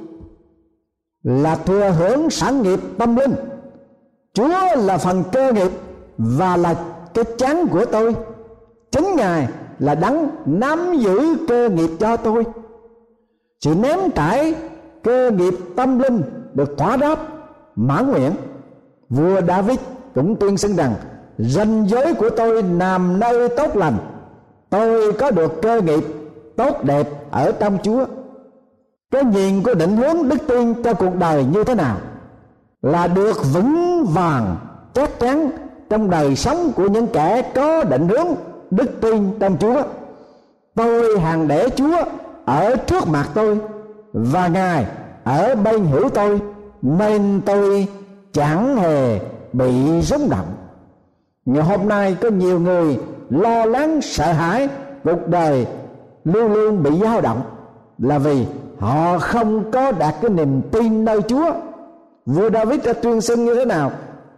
Là 1.22 1.54
thừa 1.54 1.90
hưởng 1.98 2.30
sản 2.30 2.62
nghiệp 2.62 2.80
tâm 2.98 3.16
linh. 3.16 3.34
Chúa 4.34 4.76
là 4.76 4.98
phần 4.98 5.22
cơ 5.32 5.52
nghiệp 5.52 5.70
và 6.18 6.56
là 6.56 6.74
cái 7.14 7.24
chán 7.38 7.66
của 7.66 7.84
tôi. 7.84 8.14
Chính 8.90 9.16
ngài 9.16 9.48
là 9.78 9.94
đấng 9.94 10.28
nắm 10.46 10.94
giữ 10.98 11.36
cơ 11.48 11.68
nghiệp 11.68 11.90
cho 12.00 12.16
tôi. 12.16 12.44
Sự 13.60 13.74
ném 13.74 13.98
trải 14.14 14.54
cơ 15.02 15.30
nghiệp 15.30 15.54
tâm 15.76 15.98
linh 15.98 16.22
được 16.54 16.78
thỏa 16.78 16.96
đáp, 16.96 17.18
mãn 17.76 18.10
nguyện. 18.10 18.32
Vua 19.08 19.40
david 19.48 19.78
cũng 20.14 20.36
tuyên 20.36 20.56
xưng 20.56 20.76
rằng, 20.76 20.94
ranh 21.38 21.88
giới 21.88 22.14
của 22.14 22.30
tôi 22.30 22.62
nằm 22.62 23.20
nơi 23.20 23.48
tốt 23.48 23.76
lành. 23.76 23.96
Tôi 24.70 25.12
có 25.12 25.30
được 25.30 25.62
cơ 25.62 25.80
nghiệp 25.80 26.04
tốt 26.56 26.84
đẹp 26.84 27.08
ở 27.30 27.52
trong 27.52 27.78
chúa. 27.82 28.04
Cái 29.10 29.24
nhìn 29.24 29.62
của 29.62 29.74
định 29.74 29.96
hướng 29.96 30.28
đức 30.28 30.38
tin 30.48 30.82
cho 30.82 30.94
cuộc 30.94 31.14
đời 31.18 31.44
như 31.44 31.64
thế 31.64 31.74
nào? 31.74 31.96
Là 32.82 33.06
được 33.06 33.36
vững 33.54 34.04
vàng, 34.14 34.56
chắc 34.94 35.20
chắn 35.20 35.50
trong 35.90 36.10
đời 36.10 36.36
sống 36.36 36.72
của 36.76 36.88
những 36.88 37.06
kẻ 37.06 37.42
có 37.54 37.84
định 37.84 38.08
hướng 38.08 38.26
đức 38.70 39.00
tin 39.00 39.38
trong 39.40 39.56
chúa. 39.58 39.82
Tôi 40.74 41.18
hàng 41.18 41.48
để 41.48 41.68
chúa 41.76 41.96
ở 42.44 42.76
trước 42.76 43.08
mặt 43.08 43.28
tôi 43.34 43.58
và 44.12 44.48
ngài 44.48 44.86
ở 45.24 45.54
bên 45.54 45.86
hữu 45.86 46.08
tôi, 46.08 46.40
nên 46.82 47.40
tôi 47.46 47.86
chẳng 48.32 48.76
hề 48.76 49.20
bị 49.52 50.00
rúng 50.02 50.30
động. 50.30 50.46
Ngày 51.44 51.64
hôm 51.64 51.88
nay 51.88 52.16
có 52.20 52.28
nhiều 52.30 52.60
người 52.60 52.98
lo 53.30 53.64
lắng, 53.64 54.00
sợ 54.02 54.32
hãi, 54.32 54.68
cuộc 55.04 55.28
đời 55.28 55.66
luôn 56.24 56.52
luôn 56.52 56.82
bị 56.82 56.90
dao 57.02 57.20
động 57.20 57.40
là 57.98 58.18
vì 58.18 58.46
họ 58.78 59.18
không 59.18 59.70
có 59.70 59.92
đạt 59.92 60.14
cái 60.22 60.30
niềm 60.30 60.62
tin 60.72 61.04
nơi 61.04 61.22
Chúa. 61.22 61.52
Vua 62.26 62.50
David 62.50 62.84
đã 62.84 62.92
tuyên 62.92 63.20
xưng 63.20 63.44
như 63.44 63.54
thế 63.54 63.64
nào? 63.64 63.90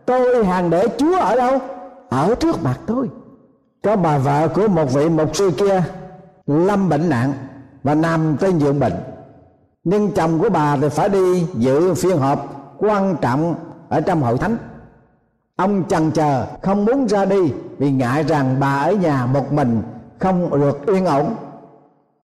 Tôi 0.06 0.44
hàng 0.44 0.70
để 0.70 0.86
Chúa 0.98 1.18
ở 1.18 1.36
đâu? 1.36 1.58
Ở 2.08 2.34
trước 2.34 2.62
mặt 2.62 2.80
tôi 2.86 3.08
có 3.88 3.96
bà 3.96 4.18
vợ 4.18 4.48
của 4.48 4.68
một 4.68 4.92
vị 4.92 5.08
mục 5.08 5.36
sư 5.36 5.50
kia, 5.58 5.82
lâm 6.46 6.88
bệnh 6.88 7.08
nặng 7.08 7.32
và 7.82 7.94
nằm 7.94 8.36
trên 8.40 8.58
giường 8.58 8.80
bệnh. 8.80 8.92
Nhưng 9.84 10.12
chồng 10.12 10.38
của 10.38 10.50
bà 10.50 10.76
thì 10.76 10.88
phải 10.88 11.08
đi 11.08 11.46
dự 11.54 11.94
phiên 11.94 12.18
họp 12.18 12.46
quan 12.78 13.16
trọng 13.20 13.54
ở 13.88 14.00
trong 14.00 14.22
hội 14.22 14.38
thánh. 14.38 14.56
Ông 15.56 15.84
chần 15.88 16.10
chờ 16.10 16.46
không 16.62 16.84
muốn 16.84 17.06
ra 17.08 17.24
đi 17.24 17.52
vì 17.78 17.90
ngại 17.90 18.22
rằng 18.22 18.56
bà 18.60 18.82
ở 18.82 18.92
nhà 18.92 19.26
một 19.26 19.52
mình 19.52 19.82
không 20.18 20.60
được 20.60 20.86
yên 20.86 21.06
ổn. 21.06 21.34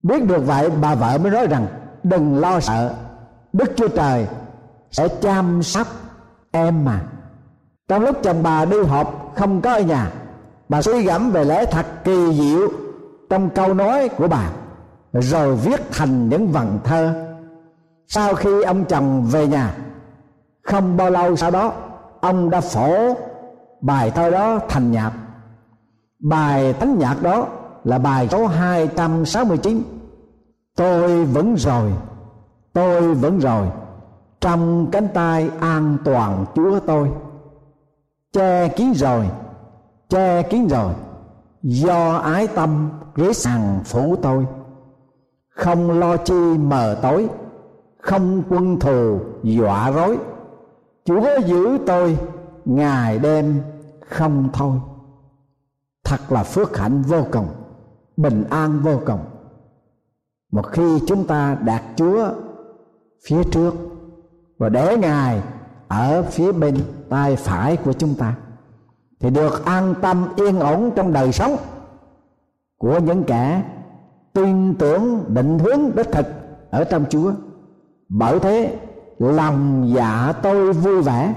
Biết 0.03 0.27
được 0.27 0.45
vậy, 0.45 0.69
bà 0.81 0.95
vợ 0.95 1.17
mới 1.17 1.31
nói 1.31 1.47
rằng, 1.47 1.67
đừng 2.03 2.39
lo 2.39 2.59
sợ, 2.59 2.93
đức 3.53 3.71
chúa 3.75 3.87
trời 3.87 4.27
sẽ 4.91 5.07
chăm 5.07 5.63
sóc 5.63 5.87
em 6.51 6.85
mà. 6.85 6.99
Trong 7.87 8.03
lúc 8.03 8.17
chồng 8.23 8.43
bà 8.43 8.65
đi 8.65 8.83
họp 8.83 9.31
không 9.35 9.61
có 9.61 9.73
ở 9.73 9.81
nhà 9.81 10.11
bà 10.71 10.81
suy 10.81 11.03
gẫm 11.03 11.31
về 11.31 11.43
lẽ 11.43 11.65
thật 11.65 11.85
kỳ 12.03 12.33
diệu 12.33 12.69
trong 13.29 13.49
câu 13.49 13.73
nói 13.73 14.09
của 14.09 14.27
bà. 14.27 14.51
Rồi 15.13 15.55
viết 15.55 15.81
thành 15.91 16.29
những 16.29 16.51
vần 16.51 16.79
thơ. 16.83 17.27
Sau 18.07 18.33
khi 18.33 18.61
ông 18.61 18.85
chồng 18.85 19.25
về 19.31 19.47
nhà, 19.47 19.75
không 20.63 20.97
bao 20.97 21.09
lâu 21.09 21.35
sau 21.35 21.51
đó, 21.51 21.73
ông 22.21 22.49
đã 22.49 22.61
phổ 22.61 23.15
bài 23.81 24.11
thơ 24.11 24.29
đó 24.29 24.59
thành 24.69 24.91
nhạc. 24.91 25.11
Bài 26.19 26.73
thánh 26.73 26.99
nhạc 26.99 27.23
đó 27.23 27.47
là 27.83 27.97
bài 27.97 28.27
số 28.31 28.47
269 28.47 29.83
tôi 30.75 31.25
vẫn 31.25 31.55
rồi, 31.57 31.91
tôi 32.73 33.13
vẫn 33.13 33.39
rồi, 33.39 33.67
trong 34.41 34.87
cánh 34.91 35.07
tay 35.13 35.49
an 35.59 35.97
toàn 36.05 36.45
chúa 36.55 36.79
tôi. 36.79 37.11
Che 38.33 38.67
kín 38.67 38.93
rồi 38.93 39.25
che 40.11 40.43
kín 40.43 40.67
rồi. 40.67 40.93
Do 41.63 42.17
ái 42.17 42.47
tâm 42.47 42.89
ghế 43.15 43.33
sàng 43.33 43.79
phủ 43.85 44.15
tôi. 44.15 44.45
Không 45.49 45.99
lo 45.99 46.17
chi 46.17 46.57
mờ 46.57 46.99
tối. 47.01 47.29
Không 47.97 48.43
quân 48.49 48.79
thù 48.79 49.19
dọa 49.43 49.91
rối. 49.91 50.17
Chúa 51.05 51.39
giữ 51.45 51.77
tôi 51.87 52.17
ngày 52.65 53.19
đêm 53.19 53.61
không 54.09 54.49
thôi. 54.53 54.77
Thật 56.03 56.31
là 56.31 56.43
phước 56.43 56.77
hạnh 56.77 57.01
vô 57.01 57.25
cùng, 57.31 57.47
bình 58.17 58.43
an 58.49 58.79
vô 58.79 59.01
cùng. 59.05 59.19
Một 60.51 60.67
khi 60.71 60.99
chúng 61.07 61.27
ta 61.27 61.57
đạt 61.61 61.81
chúa 61.95 62.29
phía 63.27 63.43
trước 63.43 63.73
và 64.57 64.69
để 64.69 64.97
ngài 64.97 65.41
ở 65.87 66.23
phía 66.23 66.51
bên 66.51 66.75
tay 67.09 67.35
phải 67.35 67.77
của 67.77 67.93
chúng 67.93 68.15
ta 68.15 68.35
thì 69.21 69.29
được 69.29 69.65
an 69.65 69.95
tâm 70.01 70.27
yên 70.35 70.59
ổn 70.59 70.91
trong 70.95 71.13
đời 71.13 71.31
sống 71.31 71.57
của 72.77 72.99
những 72.99 73.23
kẻ 73.23 73.63
tin 74.33 74.75
tưởng 74.75 75.23
định 75.27 75.59
hướng 75.59 75.95
đích 75.95 76.11
thực 76.11 76.25
ở 76.69 76.83
trong 76.83 77.05
chúa. 77.09 77.31
Bởi 78.09 78.39
thế, 78.39 78.79
lòng 79.19 79.91
dạ 79.95 80.33
tôi 80.41 80.73
vui 80.73 81.01
vẻ, 81.01 81.33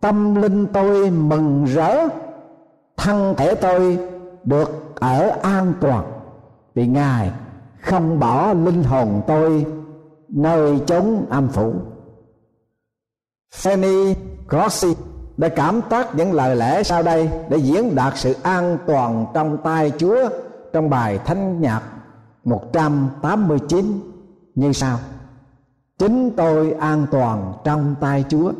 tâm 0.00 0.34
linh 0.34 0.66
tôi 0.66 1.10
mừng 1.10 1.64
rỡ, 1.64 2.08
thân 2.96 3.34
thể 3.36 3.54
tôi 3.54 3.98
được 4.44 4.94
ở 5.00 5.28
an 5.42 5.72
toàn. 5.80 6.12
Vì 6.74 6.86
ngài 6.86 7.30
không 7.80 8.20
bỏ 8.20 8.52
linh 8.52 8.82
hồn 8.82 9.22
tôi 9.26 9.66
nơi 10.28 10.80
chốn 10.86 11.26
âm 11.30 11.48
phủ. 11.48 11.74
Fanny 13.54 14.14
Grossi 14.48 14.94
để 15.40 15.48
cảm 15.48 15.80
tác 15.88 16.14
những 16.14 16.32
lời 16.32 16.56
lẽ 16.56 16.82
sau 16.82 17.02
đây, 17.02 17.30
để 17.48 17.56
diễn 17.56 17.94
đạt 17.94 18.12
sự 18.16 18.36
an 18.42 18.78
toàn 18.86 19.26
trong 19.34 19.58
tay 19.64 19.92
Chúa 19.98 20.28
trong 20.72 20.90
bài 20.90 21.18
thánh 21.24 21.60
nhạc 21.60 21.82
189 22.44 24.00
như 24.54 24.72
sau. 24.72 24.98
Chính 25.98 26.30
tôi 26.36 26.72
an 26.72 27.06
toàn 27.10 27.52
trong 27.64 27.94
tay 28.00 28.24
chúa 28.28 28.52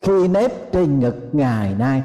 khi 0.00 0.28
nếp 0.28 0.72
trên 0.72 1.00
ngực 1.00 1.28
ngày 1.32 1.74
nay. 1.74 2.02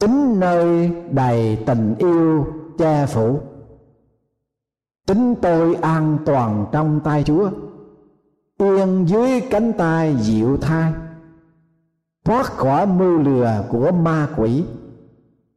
Chính 0.00 0.40
nơi 0.40 0.90
đầy 1.10 1.58
tình 1.66 1.94
yêu 1.98 2.46
che 2.78 3.06
phủ. 3.06 3.40
Chính 5.06 5.34
tôi 5.34 5.74
an 5.74 6.18
toàn 6.26 6.66
trong 6.72 7.00
tay 7.00 7.22
chúa. 7.22 7.50
Yên 8.58 9.04
dưới 9.08 9.40
cánh 9.40 9.72
tay 9.72 10.16
dịu 10.20 10.56
thai 10.56 10.92
thoát 12.26 12.46
khỏi 12.46 12.86
mưu 12.86 13.18
lừa 13.18 13.64
của 13.68 13.92
ma 13.92 14.28
quỷ, 14.36 14.64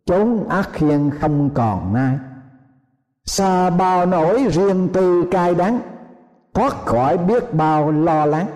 chốn 0.06 0.50
ác 0.50 0.70
khiên 0.74 1.10
không 1.10 1.50
còn 1.54 1.94
nay. 1.94 2.18
Xa 3.26 3.70
bao 3.70 4.06
nỗi 4.06 4.48
riêng 4.52 4.90
tư 4.94 5.24
cay 5.32 5.56
đắng, 5.56 5.80
thoát 6.54 6.86
khỏi 6.86 7.18
biết 7.18 7.54
bao 7.54 7.92
lo 7.92 8.26
lắng. 8.26 8.48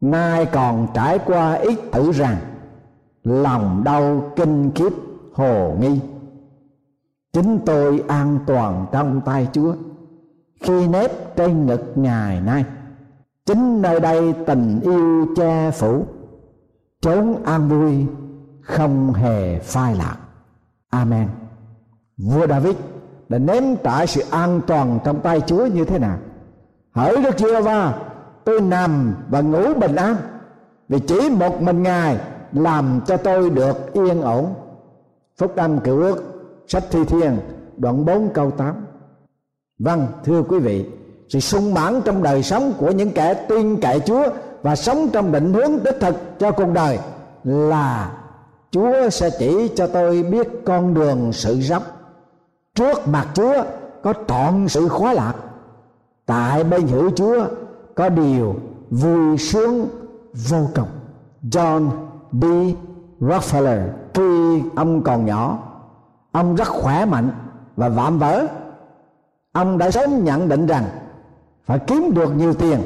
Nay 0.00 0.46
còn 0.46 0.86
trải 0.94 1.18
qua 1.18 1.54
ít 1.54 1.78
thử 1.92 2.12
rằng, 2.12 2.36
lòng 3.24 3.84
đau 3.84 4.32
kinh 4.36 4.70
khiếp 4.74 4.92
hồ 5.34 5.76
nghi. 5.80 6.00
Chính 7.32 7.58
tôi 7.66 8.04
an 8.08 8.38
toàn 8.46 8.86
trong 8.92 9.20
tay 9.24 9.48
chúa, 9.52 9.74
khi 10.60 10.88
nếp 10.88 11.36
trên 11.36 11.66
ngực 11.66 11.92
ngày 11.94 12.40
nay 12.40 12.64
chính 13.46 13.82
nơi 13.82 14.00
đây 14.00 14.34
tình 14.46 14.80
yêu 14.82 15.26
che 15.36 15.70
phủ 15.70 16.04
trốn 17.00 17.42
an 17.44 17.68
vui, 17.68 18.06
không 18.60 19.12
hề 19.12 19.58
phai 19.58 19.94
lạc. 19.94 20.16
Amen. 20.90 21.28
Vua 22.16 22.46
david 22.46 22.76
đã 23.28 23.38
ném 23.38 23.76
trải 23.76 24.06
sự 24.06 24.22
an 24.30 24.60
toàn 24.66 24.98
trong 25.04 25.20
tay 25.20 25.40
chúa 25.40 25.66
như 25.66 25.84
thế 25.84 25.98
nào? 25.98 26.18
Hỡi 26.92 27.16
đức 27.22 27.38
giê 27.38 27.60
va 27.60 27.98
tôi 28.44 28.60
nằm 28.60 29.14
và 29.28 29.40
ngủ 29.40 29.74
bình 29.74 29.96
an, 29.96 30.16
vì 30.88 30.98
chỉ 31.00 31.30
một 31.30 31.62
mình 31.62 31.82
ngài 31.82 32.18
làm 32.52 33.00
cho 33.06 33.16
tôi 33.16 33.50
được 33.50 33.92
yên 33.92 34.22
ổn. 34.22 34.54
Phúc 35.38 35.56
âm 35.56 35.80
cựu 35.80 36.00
ước, 36.00 36.22
sách 36.66 36.84
thi 36.90 37.04
thiên, 37.04 37.38
đoạn 37.76 38.04
4 38.04 38.28
câu 38.34 38.50
8 38.50 38.74
vâng 39.78 40.06
thưa 40.24 40.42
quý 40.42 40.58
vị, 40.58 40.86
sự 41.28 41.40
sung 41.40 41.74
mãn 41.74 42.00
trong 42.04 42.22
đời 42.22 42.42
sống 42.42 42.72
của 42.78 42.90
những 42.90 43.10
kẻ 43.10 43.34
tin 43.34 43.80
cậy 43.80 44.00
Chúa 44.00 44.24
và 44.62 44.76
sống 44.76 45.08
trong 45.12 45.32
định 45.32 45.54
hướng 45.54 45.82
đích 45.84 46.00
thực 46.00 46.38
cho 46.38 46.52
cuộc 46.52 46.68
đời 46.74 46.98
là 47.44 48.12
Chúa 48.70 49.10
sẽ 49.10 49.30
chỉ 49.38 49.68
cho 49.76 49.86
tôi 49.86 50.22
biết 50.22 50.48
con 50.64 50.94
đường 50.94 51.32
sự 51.32 51.62
sống. 51.62 51.82
Trước 52.74 53.08
mặt 53.08 53.26
Chúa 53.34 53.54
có 54.02 54.14
trọn 54.28 54.68
sự 54.68 54.88
khóa 54.88 55.12
lạc. 55.12 55.34
Tại 56.26 56.64
bên 56.64 56.86
hữu 56.86 57.10
Chúa 57.10 57.46
có 57.94 58.08
điều 58.08 58.54
vui 58.90 59.38
sướng 59.38 59.88
vô 60.48 60.68
cùng. 60.74 60.88
John 61.42 61.90
D. 62.32 62.44
Rockefeller, 63.20 63.88
khi 64.14 64.62
ông 64.76 65.02
còn 65.02 65.26
nhỏ, 65.26 65.58
ông 66.32 66.56
rất 66.56 66.68
khỏe 66.68 67.04
mạnh 67.04 67.30
và 67.76 67.88
vạm 67.88 68.18
vỡ. 68.18 68.46
Ông 69.52 69.78
đã 69.78 69.90
sớm 69.90 70.24
nhận 70.24 70.48
định 70.48 70.66
rằng 70.66 70.84
phải 71.64 71.78
kiếm 71.78 72.10
được 72.14 72.36
nhiều 72.36 72.54
tiền 72.54 72.80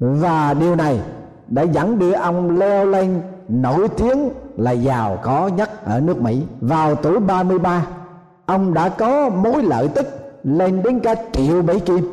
và 0.00 0.54
điều 0.54 0.76
này 0.76 1.00
đã 1.48 1.62
dẫn 1.62 1.98
đưa 1.98 2.12
ông 2.12 2.58
leo 2.58 2.86
lên 2.86 3.22
nổi 3.48 3.88
tiếng 3.88 4.30
là 4.56 4.70
giàu 4.70 5.18
có 5.22 5.48
nhất 5.48 5.84
ở 5.84 6.00
nước 6.00 6.22
Mỹ. 6.22 6.42
Vào 6.60 6.94
tuổi 6.94 7.20
33, 7.20 7.86
ông 8.46 8.74
đã 8.74 8.88
có 8.88 9.28
mối 9.28 9.62
lợi 9.62 9.88
tức 9.88 10.06
lên 10.42 10.82
đến 10.82 11.00
cả 11.00 11.14
triệu 11.32 11.62
Mỹ 11.62 11.80
kim. 11.80 12.04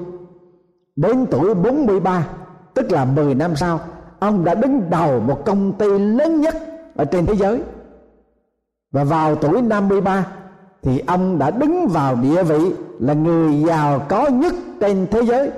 Đến 0.96 1.26
tuổi 1.32 1.54
43, 1.54 2.28
tức 2.74 2.92
là 2.92 3.06
10 3.06 3.36
năm 3.36 3.56
sau, 3.56 3.80
ông 4.20 4.44
đã 4.44 4.56
đứng 4.56 4.90
đầu 4.90 5.20
một 5.20 5.46
công 5.46 5.74
ty 5.74 5.88
lớn 6.00 6.42
nhất 6.42 6.56
ở 6.96 7.06
trên 7.06 7.26
thế 7.26 7.36
giới. 7.36 7.64
Và 8.92 9.04
vào 9.04 9.36
tuổi 9.36 9.62
53 9.62 10.26
thì 10.82 11.04
ông 11.08 11.40
đã 11.40 11.52
đứng 11.52 11.88
vào 11.88 12.16
địa 12.16 12.44
vị 12.44 12.72
là 13.00 13.14
người 13.14 13.64
giàu 13.68 14.00
có 14.10 14.28
nhất 14.28 14.54
trên 14.80 15.08
thế 15.12 15.22
giới 15.22 15.52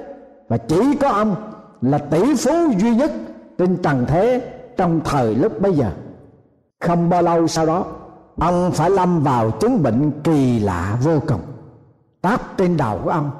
và 0.47 0.57
chỉ 0.57 0.95
có 0.95 1.09
ông 1.09 1.35
là 1.81 1.97
tỷ 1.97 2.35
phú 2.35 2.51
duy 2.77 2.95
nhất 2.95 3.11
trên 3.57 3.77
trần 3.77 4.05
thế 4.07 4.51
trong 4.77 5.01
thời 5.05 5.35
lúc 5.35 5.61
bấy 5.61 5.73
giờ. 5.73 5.91
Không 6.79 7.09
bao 7.09 7.21
lâu 7.21 7.47
sau 7.47 7.65
đó, 7.65 7.85
ông 8.38 8.71
phải 8.71 8.89
lâm 8.89 9.23
vào 9.23 9.51
chứng 9.51 9.83
bệnh 9.83 10.11
kỳ 10.23 10.59
lạ 10.59 10.97
vô 11.03 11.19
cùng. 11.27 11.41
Táp 12.21 12.57
trên 12.57 12.77
đầu 12.77 12.99
của 13.03 13.09
ông 13.09 13.31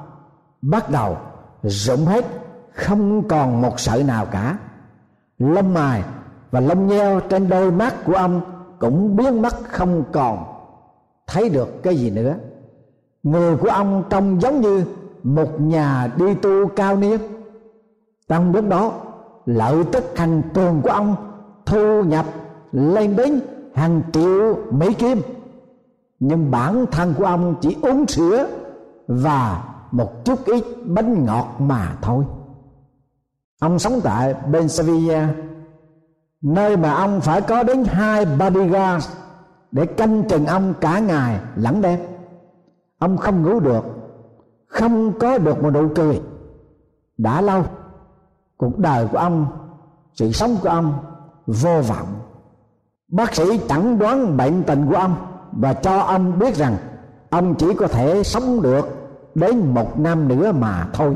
bắt 0.62 0.90
đầu 0.90 1.16
rụng 1.62 2.06
hết, 2.06 2.24
không 2.72 3.28
còn 3.28 3.62
một 3.62 3.80
sợi 3.80 4.04
nào 4.04 4.26
cả. 4.26 4.58
Lông 5.38 5.74
mài 5.74 6.02
và 6.50 6.60
lông 6.60 6.86
nheo 6.86 7.20
trên 7.20 7.48
đôi 7.48 7.72
mắt 7.72 7.94
của 8.04 8.14
ông 8.14 8.40
cũng 8.78 9.16
biến 9.16 9.42
mất, 9.42 9.54
không 9.68 10.04
còn 10.12 10.44
thấy 11.26 11.48
được 11.48 11.82
cái 11.82 11.96
gì 11.96 12.10
nữa. 12.10 12.34
Người 13.22 13.56
của 13.56 13.68
ông 13.68 14.04
trông 14.10 14.40
giống 14.40 14.60
như 14.60 14.84
một 15.22 15.60
nhà 15.60 16.10
đi 16.16 16.34
tu 16.34 16.68
cao 16.68 16.96
niên 16.96 17.20
trong 18.28 18.52
lúc 18.54 18.68
đó, 18.68 18.92
lợi 19.46 19.84
tức 19.92 20.04
hành 20.16 20.42
tuần 20.54 20.80
của 20.82 20.90
ông 20.90 21.16
thu 21.66 22.02
nhập 22.02 22.26
lên 22.72 23.16
đến 23.16 23.40
hàng 23.74 24.02
triệu 24.12 24.58
mỹ 24.70 24.94
kim. 24.94 25.20
Nhưng 26.18 26.50
bản 26.50 26.86
thân 26.90 27.14
của 27.18 27.24
ông 27.24 27.54
chỉ 27.60 27.76
uống 27.82 28.06
sữa 28.06 28.46
và 29.08 29.64
một 29.90 30.24
chút 30.24 30.44
ít 30.44 30.64
bánh 30.84 31.24
ngọt 31.24 31.56
mà 31.58 31.96
thôi. 32.02 32.24
Ông 33.60 33.78
sống 33.78 34.00
tại 34.04 34.34
bên 34.50 34.68
Sevilla 34.68 35.34
nơi 36.42 36.76
mà 36.76 36.94
ông 36.94 37.20
phải 37.20 37.40
có 37.40 37.62
đến 37.62 37.84
hai 37.84 38.24
bodyguards 38.24 39.08
để 39.72 39.86
canh 39.86 40.28
chừng 40.28 40.46
ông 40.46 40.74
cả 40.80 40.98
ngày 40.98 41.40
lẫn 41.56 41.80
đêm. 41.80 42.00
Ông 42.98 43.16
không 43.16 43.42
ngủ 43.42 43.60
được, 43.60 43.84
không 44.66 45.18
có 45.18 45.38
được 45.38 45.62
một 45.62 45.70
nụ 45.70 45.88
cười. 45.94 46.22
Đã 47.18 47.40
lâu 47.40 47.64
cuộc 48.56 48.78
đời 48.78 49.06
của 49.12 49.18
ông, 49.18 49.46
sự 50.14 50.32
sống 50.32 50.56
của 50.62 50.68
ông 50.68 50.98
vô 51.46 51.80
vọng. 51.88 52.06
Bác 53.08 53.34
sĩ 53.34 53.60
chẩn 53.68 53.98
đoán 53.98 54.36
bệnh 54.36 54.62
tình 54.62 54.86
của 54.90 54.96
ông 54.96 55.16
và 55.52 55.72
cho 55.72 55.98
ông 55.98 56.38
biết 56.38 56.54
rằng 56.54 56.76
ông 57.30 57.54
chỉ 57.54 57.74
có 57.74 57.86
thể 57.86 58.22
sống 58.22 58.62
được 58.62 58.88
đến 59.34 59.74
một 59.74 59.98
năm 59.98 60.28
nữa 60.28 60.52
mà 60.52 60.88
thôi. 60.92 61.14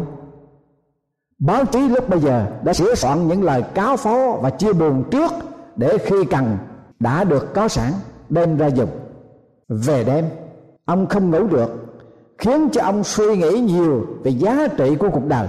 Báo 1.38 1.64
chí 1.64 1.88
lúc 1.88 2.08
bây 2.08 2.20
giờ 2.20 2.46
đã 2.64 2.72
sửa 2.72 2.94
soạn 2.94 3.28
những 3.28 3.42
lời 3.42 3.62
cáo 3.62 3.96
phó 3.96 4.38
và 4.42 4.50
chia 4.50 4.72
buồn 4.72 5.04
trước 5.10 5.32
để 5.76 5.98
khi 5.98 6.24
cần 6.24 6.56
đã 7.00 7.24
được 7.24 7.54
có 7.54 7.68
sẵn, 7.68 7.92
đem 8.28 8.56
ra 8.56 8.66
dùng. 8.66 8.90
Về 9.68 10.04
đêm, 10.04 10.24
ông 10.84 11.06
không 11.06 11.30
ngủ 11.30 11.46
được, 11.46 11.70
khiến 12.38 12.68
cho 12.72 12.82
ông 12.82 13.04
suy 13.04 13.36
nghĩ 13.36 13.60
nhiều 13.60 14.06
về 14.24 14.30
giá 14.30 14.68
trị 14.76 14.96
của 14.96 15.10
cuộc 15.10 15.26
đời 15.26 15.48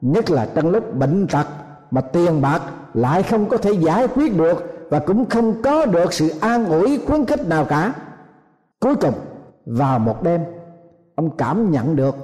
nhất 0.00 0.30
là 0.30 0.48
trong 0.54 0.70
lúc 0.70 0.94
bệnh 0.94 1.26
tật 1.26 1.46
mà 1.90 2.00
tiền 2.00 2.40
bạc 2.40 2.62
lại 2.94 3.22
không 3.22 3.48
có 3.48 3.56
thể 3.56 3.72
giải 3.72 4.08
quyết 4.08 4.36
được 4.36 4.86
và 4.90 4.98
cũng 4.98 5.28
không 5.28 5.62
có 5.62 5.86
được 5.86 6.12
sự 6.12 6.28
an 6.40 6.66
ủi, 6.66 7.00
khuyến 7.06 7.26
khích 7.26 7.46
nào 7.46 7.64
cả. 7.64 7.92
Cuối 8.80 8.96
cùng, 8.96 9.14
vào 9.66 9.98
một 9.98 10.22
đêm, 10.22 10.44
ông 11.14 11.36
cảm 11.36 11.70
nhận 11.70 11.96
được 11.96 12.14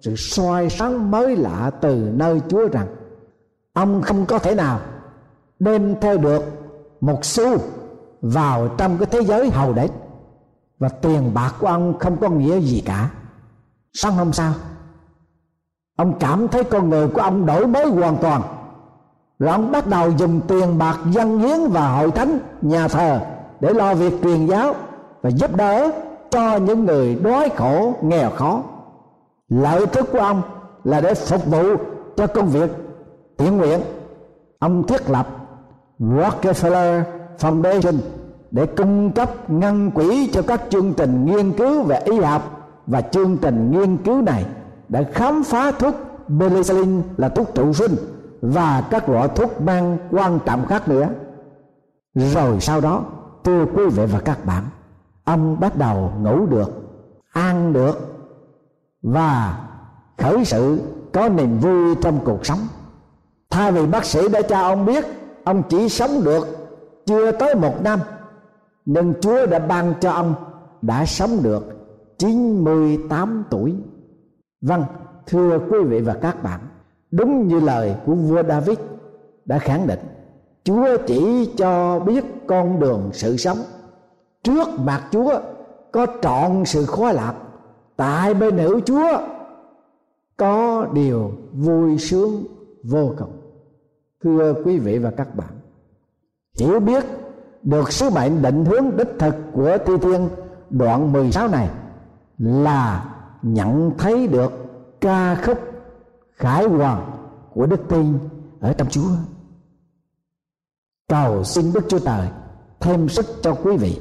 sự 0.00 0.14
soi 0.16 0.68
sáng 0.70 1.10
mới 1.10 1.36
lạ 1.36 1.70
từ 1.80 2.10
nơi 2.14 2.40
chúa 2.48 2.68
rằng 2.68 2.86
ông 3.72 4.02
không 4.02 4.26
có 4.26 4.38
thể 4.38 4.54
nào 4.54 4.80
đem 5.58 6.00
theo 6.00 6.18
được 6.18 6.42
một 7.00 7.24
xu 7.24 7.56
vào 8.20 8.68
trong 8.78 8.98
cái 8.98 9.06
thế 9.10 9.20
giới 9.20 9.50
hầu 9.50 9.72
đấy. 9.72 9.88
Và 10.78 10.88
tiền 10.88 11.34
bạc 11.34 11.54
của 11.60 11.66
ông 11.66 11.98
không 11.98 12.16
có 12.16 12.28
nghĩa 12.28 12.60
gì 12.60 12.82
cả. 12.86 13.10
Sáng 13.92 14.12
hôm 14.12 14.32
sau 14.32 14.54
ông 15.98 16.14
cảm 16.20 16.48
thấy 16.48 16.64
con 16.64 16.90
người 16.90 17.08
của 17.08 17.20
ông 17.20 17.46
đổi 17.46 17.66
mới 17.66 17.86
hoàn 17.86 18.16
toàn. 18.16 18.42
Rồi 19.38 19.52
ông 19.52 19.72
bắt 19.72 19.86
đầu 19.86 20.10
dùng 20.10 20.40
tiền 20.48 20.78
bạc 20.78 20.98
dân 21.10 21.38
hiến 21.38 21.58
và 21.70 21.88
hội 21.88 22.10
thánh, 22.10 22.38
nhà 22.62 22.88
thờ 22.88 23.20
để 23.60 23.72
lo 23.72 23.94
việc 23.94 24.22
truyền 24.22 24.46
giáo 24.46 24.74
và 25.22 25.30
giúp 25.30 25.56
đỡ 25.56 25.90
cho 26.30 26.56
những 26.56 26.84
người 26.84 27.14
đói 27.14 27.50
khổ, 27.56 27.92
nghèo 28.02 28.30
khó. 28.30 28.62
Lợi 29.48 29.86
thức 29.86 30.08
của 30.12 30.18
ông 30.18 30.42
là 30.84 31.00
để 31.00 31.14
phục 31.14 31.46
vụ 31.46 31.62
cho 32.16 32.26
công 32.26 32.48
việc 32.48 32.70
thiện 33.38 33.56
nguyện. 33.56 33.80
Ông 34.58 34.86
thiết 34.86 35.10
lập 35.10 35.26
Rockefeller 35.98 37.02
Foundation 37.38 37.96
để 38.50 38.66
cung 38.66 39.12
cấp 39.12 39.50
ngân 39.50 39.90
quỹ 39.90 40.30
cho 40.32 40.42
các 40.42 40.62
chương 40.70 40.92
trình 40.92 41.24
nghiên 41.24 41.52
cứu 41.52 41.82
về 41.82 42.00
y 42.04 42.20
học 42.20 42.42
và 42.86 43.00
chương 43.00 43.36
trình 43.36 43.70
nghiên 43.70 43.96
cứu 43.96 44.22
này 44.22 44.44
đã 44.88 45.02
khám 45.12 45.42
phá 45.44 45.72
thuốc 45.72 45.94
penicillin 46.40 47.02
là 47.16 47.28
thuốc 47.28 47.54
trụ 47.54 47.72
sinh 47.72 47.96
và 48.40 48.84
các 48.90 49.08
loại 49.08 49.28
thuốc 49.28 49.60
mang 49.60 49.98
quan 50.10 50.38
trọng 50.46 50.66
khác 50.66 50.88
nữa. 50.88 51.08
Rồi 52.14 52.60
sau 52.60 52.80
đó, 52.80 53.04
thưa 53.44 53.66
quý 53.74 53.86
vị 53.86 54.06
và 54.06 54.20
các 54.20 54.46
bạn, 54.46 54.64
ông 55.24 55.60
bắt 55.60 55.76
đầu 55.76 56.12
ngủ 56.20 56.46
được, 56.46 56.70
ăn 57.32 57.72
được 57.72 57.98
và 59.02 59.58
khởi 60.18 60.44
sự 60.44 60.80
có 61.12 61.28
niềm 61.28 61.58
vui 61.58 61.94
trong 61.94 62.18
cuộc 62.24 62.46
sống. 62.46 62.58
Thay 63.50 63.72
vì 63.72 63.86
bác 63.86 64.04
sĩ 64.04 64.28
đã 64.28 64.42
cho 64.42 64.60
ông 64.60 64.86
biết, 64.86 65.04
ông 65.44 65.62
chỉ 65.68 65.88
sống 65.88 66.24
được 66.24 66.46
chưa 67.06 67.32
tới 67.32 67.54
một 67.54 67.82
năm, 67.82 68.00
nhưng 68.84 69.14
chúa 69.20 69.46
đã 69.46 69.58
ban 69.58 69.94
cho 70.00 70.10
ông 70.10 70.34
đã 70.82 71.06
sống 71.06 71.42
được 71.42 71.64
98 72.18 73.44
tuổi 73.50 73.74
vâng 74.60 74.84
thưa 75.26 75.58
quý 75.70 75.78
vị 75.84 76.00
và 76.00 76.14
các 76.14 76.42
bạn, 76.42 76.60
đúng 77.10 77.48
như 77.48 77.60
lời 77.60 77.96
của 78.06 78.14
vua 78.14 78.42
David 78.42 78.78
đã 79.44 79.58
khẳng 79.58 79.86
định, 79.86 80.00
Chúa 80.64 80.96
chỉ 81.06 81.50
cho 81.56 82.00
biết 82.00 82.24
con 82.46 82.80
đường 82.80 83.10
sự 83.12 83.36
sống. 83.36 83.58
Trước 84.42 84.68
mặt 84.78 85.08
Chúa 85.10 85.40
có 85.92 86.06
trọn 86.22 86.64
sự 86.64 86.86
khoái 86.86 87.14
lạc 87.14 87.34
tại 87.96 88.34
bên 88.34 88.56
nữ 88.56 88.80
Chúa 88.86 89.18
có 90.36 90.86
điều 90.92 91.32
vui 91.52 91.98
sướng 91.98 92.44
vô 92.82 93.14
cùng. 93.18 93.32
Thưa 94.24 94.54
quý 94.64 94.78
vị 94.78 94.98
và 94.98 95.10
các 95.10 95.34
bạn, 95.34 95.50
hiểu 96.58 96.80
biết 96.80 97.04
được 97.62 97.92
sứ 97.92 98.10
mệnh 98.10 98.42
định 98.42 98.64
hướng 98.64 98.96
đích 98.96 99.18
thực 99.18 99.34
của 99.52 99.78
thi 99.86 99.92
thiên 100.02 100.28
đoạn 100.70 101.12
16 101.12 101.48
này 101.48 101.68
là 102.38 103.14
nhận 103.42 103.90
thấy 103.98 104.26
được 104.26 104.52
ca 105.00 105.34
khúc 105.34 105.58
khải 106.32 106.68
hoàn 106.68 107.10
của 107.54 107.66
đức 107.66 107.80
tin 107.88 108.18
ở 108.60 108.72
trong 108.72 108.88
Chúa. 108.88 109.10
Cầu 111.08 111.44
xin 111.44 111.72
Đức 111.72 111.84
Chúa 111.88 111.98
Trời 111.98 112.28
thêm 112.80 113.08
sức 113.08 113.26
cho 113.42 113.54
quý 113.54 113.76
vị 113.76 114.00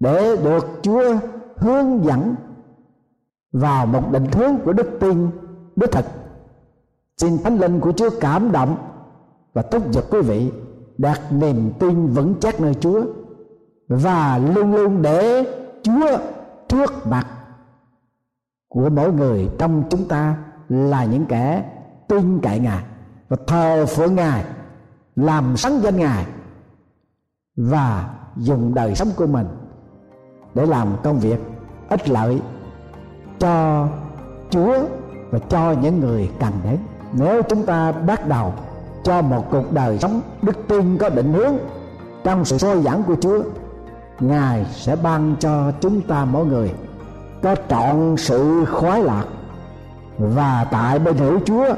để 0.00 0.36
được 0.36 0.66
Chúa 0.82 1.02
hướng 1.56 2.04
dẫn 2.04 2.34
vào 3.52 3.86
một 3.86 4.02
định 4.12 4.26
hướng 4.32 4.58
của 4.64 4.72
đức 4.72 4.90
tin 5.00 5.30
đích 5.76 5.90
thực. 5.90 6.04
Xin 7.16 7.38
Thánh 7.38 7.58
Linh 7.58 7.80
của 7.80 7.92
Chúa 7.92 8.10
cảm 8.20 8.52
động 8.52 8.76
và 9.52 9.62
thúc 9.62 9.92
giục 9.92 10.04
quý 10.10 10.20
vị 10.20 10.52
đạt 10.98 11.20
niềm 11.30 11.72
tin 11.78 12.06
vững 12.06 12.34
chắc 12.40 12.60
nơi 12.60 12.74
Chúa 12.74 13.04
và 13.88 14.38
luôn 14.38 14.74
luôn 14.74 15.02
để 15.02 15.44
Chúa 15.82 16.18
trước 16.68 17.06
mặt 17.06 17.26
của 18.72 18.88
mỗi 18.88 19.12
người 19.12 19.48
trong 19.58 19.84
chúng 19.90 20.08
ta 20.08 20.36
là 20.68 21.04
những 21.04 21.26
kẻ 21.26 21.64
tin 22.08 22.40
cậy 22.42 22.58
ngài 22.58 22.82
và 23.28 23.36
thờ 23.46 23.86
phượng 23.86 24.14
ngài, 24.14 24.44
làm 25.16 25.56
sáng 25.56 25.80
danh 25.82 25.96
ngài 25.96 26.26
và 27.56 28.10
dùng 28.36 28.74
đời 28.74 28.94
sống 28.94 29.08
của 29.16 29.26
mình 29.26 29.46
để 30.54 30.66
làm 30.66 30.88
công 31.02 31.18
việc 31.18 31.40
ích 31.88 32.08
lợi 32.08 32.40
cho 33.38 33.88
Chúa 34.50 34.74
và 35.30 35.38
cho 35.38 35.74
những 35.82 36.00
người 36.00 36.30
cần 36.40 36.52
đến. 36.64 36.78
Nếu 37.12 37.42
chúng 37.42 37.66
ta 37.66 37.92
bắt 37.92 38.28
đầu 38.28 38.52
cho 39.02 39.22
một 39.22 39.44
cuộc 39.50 39.72
đời 39.72 39.98
sống 39.98 40.20
đức 40.42 40.56
tin 40.68 40.98
có 40.98 41.08
định 41.08 41.32
hướng 41.32 41.54
trong 42.24 42.44
sự 42.44 42.58
soi 42.58 42.82
dẫn 42.82 43.02
của 43.02 43.16
Chúa, 43.20 43.42
Ngài 44.20 44.64
sẽ 44.64 44.96
ban 44.96 45.36
cho 45.40 45.72
chúng 45.80 46.00
ta 46.00 46.24
mỗi 46.24 46.46
người 46.46 46.74
có 47.42 47.56
trọn 47.68 48.16
sự 48.18 48.64
khoái 48.64 49.02
lạc. 49.02 49.24
Và 50.18 50.66
tại 50.70 50.98
bên 50.98 51.16
hữu 51.16 51.40
Chúa, 51.44 51.74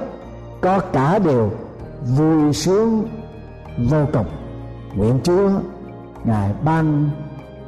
có 0.61 0.79
cả 0.79 1.19
điều 1.19 1.51
vui 2.17 2.53
sướng 2.53 3.09
vô 3.91 4.05
cùng. 4.13 4.27
Nguyện 4.95 5.21
Chúa, 5.23 5.51
Ngài 6.25 6.55
ban 6.65 7.11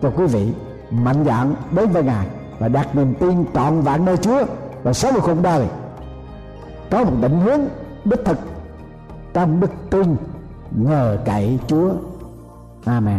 cho 0.02 0.10
quý 0.16 0.26
vị 0.26 0.52
mạnh 0.90 1.24
dạn 1.26 1.54
đến 1.70 1.90
với 1.90 2.02
Ngài 2.02 2.26
và 2.58 2.68
đặt 2.68 2.96
niềm 2.96 3.14
tin 3.14 3.44
trọn 3.54 3.80
vẹn 3.80 4.04
nơi 4.04 4.16
Chúa 4.16 4.44
và 4.82 4.92
sống 4.92 5.14
một 5.14 5.20
cuộc 5.24 5.42
đời. 5.42 5.66
Có 6.90 7.04
một 7.04 7.12
định 7.20 7.40
hướng 7.40 7.60
đích 8.04 8.24
thực 8.24 8.38
trong 9.34 9.60
đức 9.60 9.70
tin 9.90 10.16
nhờ 10.70 11.18
cậy 11.24 11.58
Chúa. 11.66 11.90
Amen. 12.84 13.18